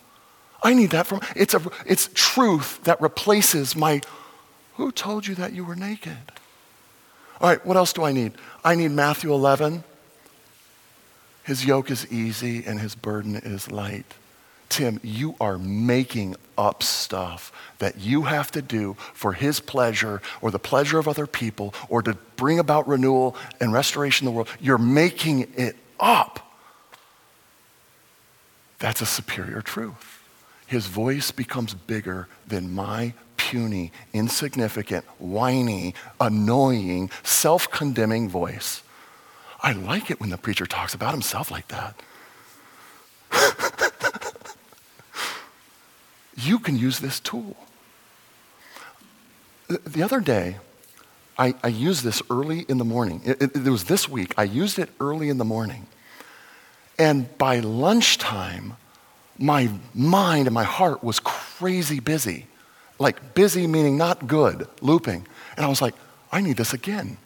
I 0.63 0.73
need 0.73 0.91
that 0.91 1.07
from 1.07 1.21
it's 1.35 1.55
a 1.55 1.63
it's 1.85 2.09
truth 2.15 2.83
that 2.85 3.01
replaces 3.01 3.77
my 3.77 4.01
who 4.75 4.93
told 4.93 5.27
you 5.27 5.35
that 5.37 5.53
you 5.53 5.65
were 5.65 5.77
naked? 5.77 6.33
All 7.41 7.49
right, 7.49 7.65
what 7.65 7.77
else 7.77 7.93
do 7.93 8.05
I 8.05 8.13
need? 8.13 8.33
I 8.65 8.75
need 8.75 8.91
Matthew 8.91 9.33
11. 9.33 9.85
His 11.45 11.65
yoke 11.65 11.91
is 11.91 12.11
easy 12.13 12.65
and 12.65 12.81
his 12.81 12.95
burden 12.95 13.37
is 13.37 13.71
light. 13.71 14.15
Tim, 14.69 15.01
you 15.03 15.37
are 15.41 15.59
making 15.59 16.37
up 16.59 16.83
stuff 16.83 17.53
that 17.79 17.99
you 17.99 18.23
have 18.23 18.51
to 18.53 18.63
do 18.63 18.95
for 19.13 19.33
his 19.33 19.61
pleasure 19.61 20.23
or 20.41 20.51
the 20.51 20.59
pleasure 20.59 20.99
of 20.99 21.09
other 21.09 21.27
people 21.27 21.75
or 21.89 22.03
to 22.03 22.15
bring 22.37 22.59
about 22.59 22.89
renewal 22.89 23.37
and 23.61 23.73
restoration 23.73 24.27
in 24.27 24.33
the 24.33 24.37
world. 24.37 24.49
You're 24.61 24.79
making 24.79 25.49
it 25.57 25.77
up. 26.01 26.41
That's 28.79 29.01
a 29.01 29.07
superior 29.07 29.63
truth. 29.63 30.23
His 30.67 30.87
voice 30.87 31.31
becomes 31.31 31.75
bigger 31.75 32.29
than 32.47 32.75
my 32.75 33.15
puny, 33.37 33.93
insignificant, 34.13 35.05
whiny, 35.19 35.95
annoying, 36.21 37.11
self 37.23 37.71
condemning 37.71 38.29
voice. 38.29 38.83
I 39.63 39.73
like 39.73 40.11
it 40.11 40.21
when 40.21 40.31
the 40.31 40.39
preacher 40.39 40.67
talks 40.67 40.95
about 40.95 41.13
himself 41.13 41.51
like 41.51 41.69
that. 41.69 41.95
You 46.47 46.59
can 46.59 46.77
use 46.77 46.99
this 47.01 47.21
tool. 47.21 47.57
The 49.69 50.03
other 50.03 50.21
day, 50.21 50.57
I, 51.39 51.55
I 51.63 51.69
used 51.69 52.05
this 52.05 52.23
early 52.31 52.65
in 52.69 52.79
the 52.79 52.85
morning. 52.85 53.21
It, 53.25 53.43
it, 53.43 53.57
it 53.57 53.69
was 53.69 53.85
this 53.85 54.09
week. 54.09 54.35
I 54.39 54.45
used 54.45 54.79
it 54.79 54.91
early 55.01 55.29
in 55.29 55.39
the 55.39 55.45
morning. 55.45 55.87
And 56.99 57.37
by 57.37 57.61
lunchtime, 57.61 58.77
my 59.39 59.71
mind 59.95 60.47
and 60.47 60.55
my 60.55 60.65
heart 60.65 61.05
was 61.05 61.21
crazy 61.21 62.01
busy. 62.01 62.47
Like 62.99 63.35
busy 63.35 63.67
meaning 63.67 63.99
not 63.99 64.27
good, 64.27 64.67
looping. 64.81 65.27
And 65.57 65.67
I 65.67 65.69
was 65.69 65.83
like, 65.83 65.95
I 66.33 66.41
need 66.41 66.57
this 66.57 66.73
again. 66.73 67.19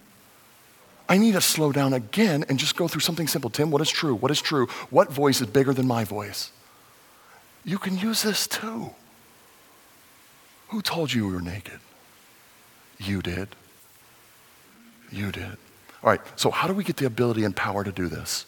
I 1.09 1.18
need 1.18 1.33
to 1.33 1.40
slow 1.40 1.72
down 1.72 1.92
again 1.92 2.44
and 2.48 2.59
just 2.59 2.76
go 2.76 2.88
through 2.88 3.00
something 3.00 3.28
simple. 3.28 3.50
Tim, 3.50 3.70
what 3.70 3.83
is 3.83 3.90
true? 3.90 4.14
What 4.14 4.30
is 4.30 4.40
true? 4.40 4.66
What 4.90 5.12
voice 5.12 5.40
is 5.40 5.46
bigger 5.46 5.72
than 5.72 5.87
my 5.87 6.04
voice? 6.04 6.50
You 7.64 7.78
can 7.78 7.98
use 7.98 8.22
this 8.22 8.46
too. 8.46 8.90
Who 10.70 10.83
told 10.83 11.12
you 11.12 11.26
you 11.26 11.35
were 11.35 11.40
naked? 11.40 11.80
You 12.98 13.22
did. 13.22 13.48
You 15.11 15.33
did. 15.33 15.56
All 16.02 16.11
right, 16.11 16.20
so 16.37 16.50
how 16.50 16.68
do 16.68 16.74
we 16.74 16.85
get 16.85 16.96
the 16.96 17.06
ability 17.06 17.42
and 17.42 17.54
power 17.54 17.83
to 17.83 17.90
do 17.90 18.06
this? 18.06 18.46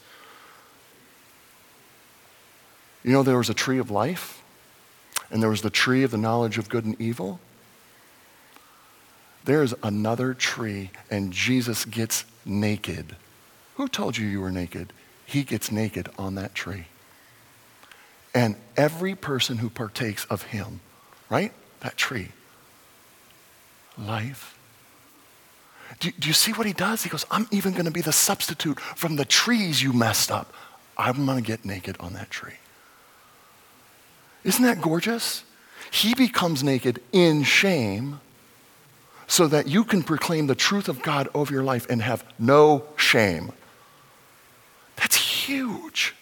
You 3.03 3.11
know, 3.11 3.25
there 3.25 3.39
was 3.39 3.51
a 3.51 3.55
tree 3.55 3.79
of 3.79 3.91
life, 3.91 4.41
and 5.33 5.43
there 5.43 5.51
was 5.51 5.63
the 5.63 5.71
tree 5.71 6.05
of 6.05 6.13
the 6.13 6.17
knowledge 6.17 6.59
of 6.59 6.69
good 6.69 6.85
and 6.85 6.99
evil. 7.01 7.41
There's 9.45 9.75
another 9.83 10.33
tree, 10.33 10.93
and 11.11 11.33
Jesus 11.33 11.85
gets 11.85 12.25
naked. 12.45 13.17
Who 13.75 13.89
told 13.89 14.17
you 14.17 14.29
you 14.29 14.41
were 14.41 14.53
naked? 14.53 14.93
He 15.27 15.43
gets 15.43 15.73
naked 15.73 16.09
on 16.17 16.37
that 16.37 16.55
tree. 16.55 16.87
And 18.33 18.55
every 18.77 19.17
person 19.17 19.59
who 19.59 19.69
partakes 19.69 20.25
of 20.27 20.43
him, 20.43 20.79
right? 21.29 21.53
That 21.83 21.97
tree. 21.97 22.29
Life. 23.99 24.59
Do, 26.01 26.11
do 26.19 26.29
you 26.29 26.35
see 26.35 26.53
what 26.53 26.67
he 26.67 26.73
does? 26.73 27.03
He 27.03 27.11
goes, 27.11 27.27
I'm 27.31 27.47
even 27.51 27.73
going 27.73 27.85
to 27.85 27.91
be 27.91 28.01
the 28.01 28.13
substitute 28.13 28.81
from 28.81 29.17
the 29.17 29.25
trees 29.25 29.83
you 29.83 29.93
messed 29.93 30.31
up. 30.31 30.53
I'm 30.97 31.27
going 31.27 31.43
to 31.43 31.47
get 31.47 31.65
naked 31.65 31.97
on 32.01 32.15
that 32.15 32.31
tree. 32.31 32.55
Isn't 34.45 34.65
that 34.65 34.81
gorgeous? 34.81 35.45
He 35.91 36.15
becomes 36.15 36.65
naked 36.65 37.01
in 37.13 37.43
shame 37.43 38.21
so 39.27 39.47
that 39.47 39.69
you 39.69 39.85
can 39.85 40.03
proclaim 40.03 40.47
the 40.47 40.55
truth 40.55 40.89
of 40.89 41.03
God 41.03 41.29
over 41.35 41.53
your 41.53 41.63
life 41.63 41.87
and 41.89 42.03
have 42.03 42.25
no 42.39 42.85
shame. 42.97 43.53
That's 44.97 45.17
huge. 45.17 46.15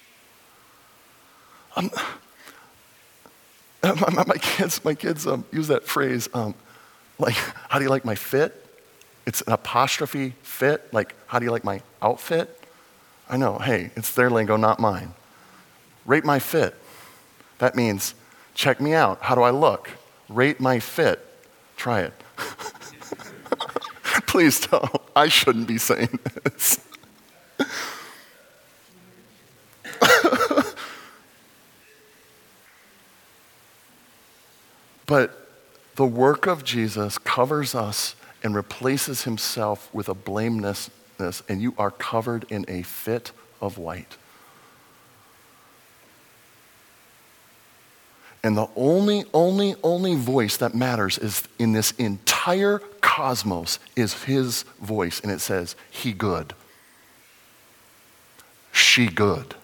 my, 3.82 4.10
my, 4.10 4.24
my, 4.26 4.36
kids, 4.36 4.84
my 4.84 4.94
kids 4.94 5.26
um, 5.26 5.44
use 5.52 5.68
that 5.68 5.86
phrase, 5.86 6.28
um, 6.34 6.54
like, 7.18 7.34
how 7.34 7.78
do 7.78 7.84
you 7.84 7.90
like 7.90 8.04
my 8.04 8.14
fit? 8.14 8.66
It's 9.26 9.40
an 9.42 9.52
apostrophe 9.52 10.34
fit, 10.42 10.92
like, 10.92 11.14
how 11.26 11.38
do 11.38 11.44
you 11.44 11.50
like 11.50 11.64
my 11.64 11.82
outfit? 12.02 12.56
I 13.28 13.36
know, 13.36 13.58
hey, 13.58 13.90
it's 13.96 14.12
their 14.14 14.28
lingo, 14.28 14.56
not 14.56 14.80
mine. 14.80 15.14
Rate 16.04 16.24
my 16.24 16.38
fit. 16.38 16.74
That 17.58 17.76
means, 17.76 18.14
check 18.54 18.80
me 18.80 18.94
out. 18.94 19.22
How 19.22 19.34
do 19.34 19.42
I 19.42 19.50
look? 19.50 19.90
Rate 20.28 20.60
my 20.60 20.80
fit. 20.80 21.24
Try 21.76 22.00
it. 22.00 22.12
Please 24.26 24.60
don't. 24.66 24.90
I 25.14 25.28
shouldn't 25.28 25.68
be 25.68 25.78
saying 25.78 26.18
this. 26.44 26.80
But 35.10 35.48
the 35.96 36.06
work 36.06 36.46
of 36.46 36.62
Jesus 36.62 37.18
covers 37.18 37.74
us 37.74 38.14
and 38.44 38.54
replaces 38.54 39.24
himself 39.24 39.92
with 39.92 40.08
a 40.08 40.14
blamelessness, 40.14 41.42
and 41.48 41.60
you 41.60 41.74
are 41.76 41.90
covered 41.90 42.46
in 42.48 42.64
a 42.68 42.82
fit 42.82 43.32
of 43.60 43.76
white. 43.76 44.16
And 48.44 48.56
the 48.56 48.68
only, 48.76 49.24
only, 49.34 49.74
only 49.82 50.14
voice 50.14 50.56
that 50.58 50.76
matters 50.76 51.18
is 51.18 51.42
in 51.58 51.72
this 51.72 51.90
entire 51.98 52.78
cosmos 53.00 53.80
is 53.96 54.22
his 54.22 54.62
voice. 54.80 55.18
And 55.18 55.32
it 55.32 55.40
says, 55.40 55.74
He 55.90 56.12
good. 56.12 56.54
She 58.70 59.08
good. 59.08 59.56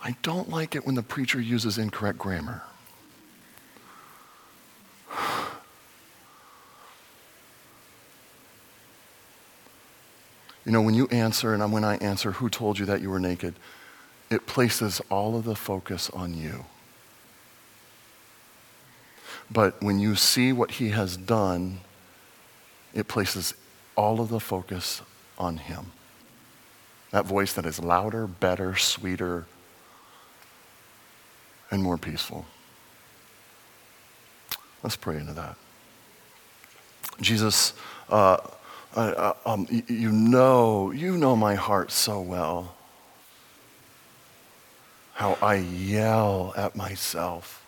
I 0.00 0.14
don't 0.22 0.48
like 0.48 0.76
it 0.76 0.86
when 0.86 0.94
the 0.94 1.02
preacher 1.02 1.40
uses 1.40 1.78
incorrect 1.78 2.18
grammar. 2.18 2.62
You 10.64 10.72
know, 10.72 10.82
when 10.82 10.94
you 10.94 11.06
answer, 11.08 11.54
and 11.54 11.72
when 11.72 11.84
I 11.84 11.96
answer, 11.96 12.32
who 12.32 12.48
told 12.48 12.78
you 12.78 12.86
that 12.86 13.00
you 13.00 13.10
were 13.10 13.20
naked? 13.20 13.54
it 14.30 14.46
places 14.46 15.00
all 15.10 15.36
of 15.36 15.44
the 15.44 15.54
focus 15.54 16.10
on 16.10 16.34
you. 16.34 16.64
But 19.50 19.80
when 19.82 19.98
you 19.98 20.16
see 20.16 20.52
what 20.52 20.72
he 20.72 20.88
has 20.90 21.16
done, 21.16 21.80
it 22.94 23.06
places 23.06 23.54
all 23.96 24.20
of 24.20 24.28
the 24.28 24.40
focus 24.40 25.02
on 25.38 25.58
him. 25.58 25.92
That 27.10 27.26
voice 27.26 27.52
that 27.52 27.66
is 27.66 27.78
louder, 27.78 28.26
better, 28.26 28.74
sweeter, 28.74 29.46
and 31.70 31.82
more 31.82 31.98
peaceful. 31.98 32.46
Let's 34.82 34.96
pray 34.96 35.16
into 35.16 35.34
that. 35.34 35.56
Jesus, 37.20 37.74
uh, 38.08 38.38
uh, 38.94 39.34
um, 39.44 39.66
you 39.88 40.12
know, 40.12 40.90
you 40.90 41.16
know 41.16 41.34
my 41.34 41.54
heart 41.54 41.90
so 41.90 42.20
well. 42.20 42.76
How 45.14 45.38
I 45.42 45.56
yell 45.56 46.52
at 46.56 46.76
myself 46.76 47.66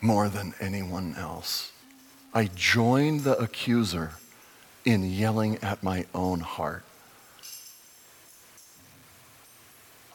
more 0.00 0.28
than 0.28 0.54
anyone 0.60 1.14
else. 1.16 1.72
I 2.34 2.50
join 2.54 3.22
the 3.22 3.38
accuser 3.38 4.12
in 4.84 5.04
yelling 5.04 5.58
at 5.62 5.82
my 5.82 6.06
own 6.14 6.40
heart. 6.40 6.84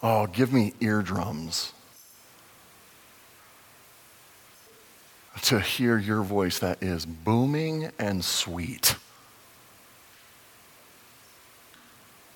Oh, 0.03 0.27
give 0.27 0.51
me 0.51 0.73
eardrums 0.79 1.73
to 5.43 5.59
hear 5.59 5.97
your 5.97 6.21
voice 6.21 6.59
that 6.59 6.81
is 6.81 7.05
booming 7.05 7.91
and 7.99 8.23
sweet. 8.23 8.95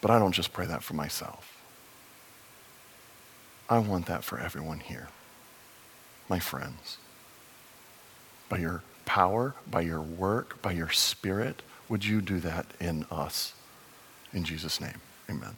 But 0.02 0.12
I 0.12 0.20
don't 0.20 0.32
just 0.32 0.54
pray 0.54 0.66
that 0.66 0.84
for 0.84 0.94
myself. 0.94 1.62
I 3.70 3.80
want 3.80 4.08
that 4.08 4.24
for 4.24 4.40
everyone 4.40 4.80
here, 4.80 5.08
my 6.28 6.40
friends. 6.40 6.98
By 8.50 8.58
your 8.58 8.84
power, 9.06 9.56
by 9.70 9.82
your 9.82 10.02
work, 10.02 10.62
by 10.62 10.74
your 10.74 10.90
spirit, 10.90 11.62
would 11.88 12.04
you 12.04 12.22
do 12.22 12.40
that 12.42 12.66
in 12.80 13.06
us? 13.10 13.54
In 14.34 14.44
Jesus' 14.44 14.82
name, 14.82 15.00
amen. 15.30 15.56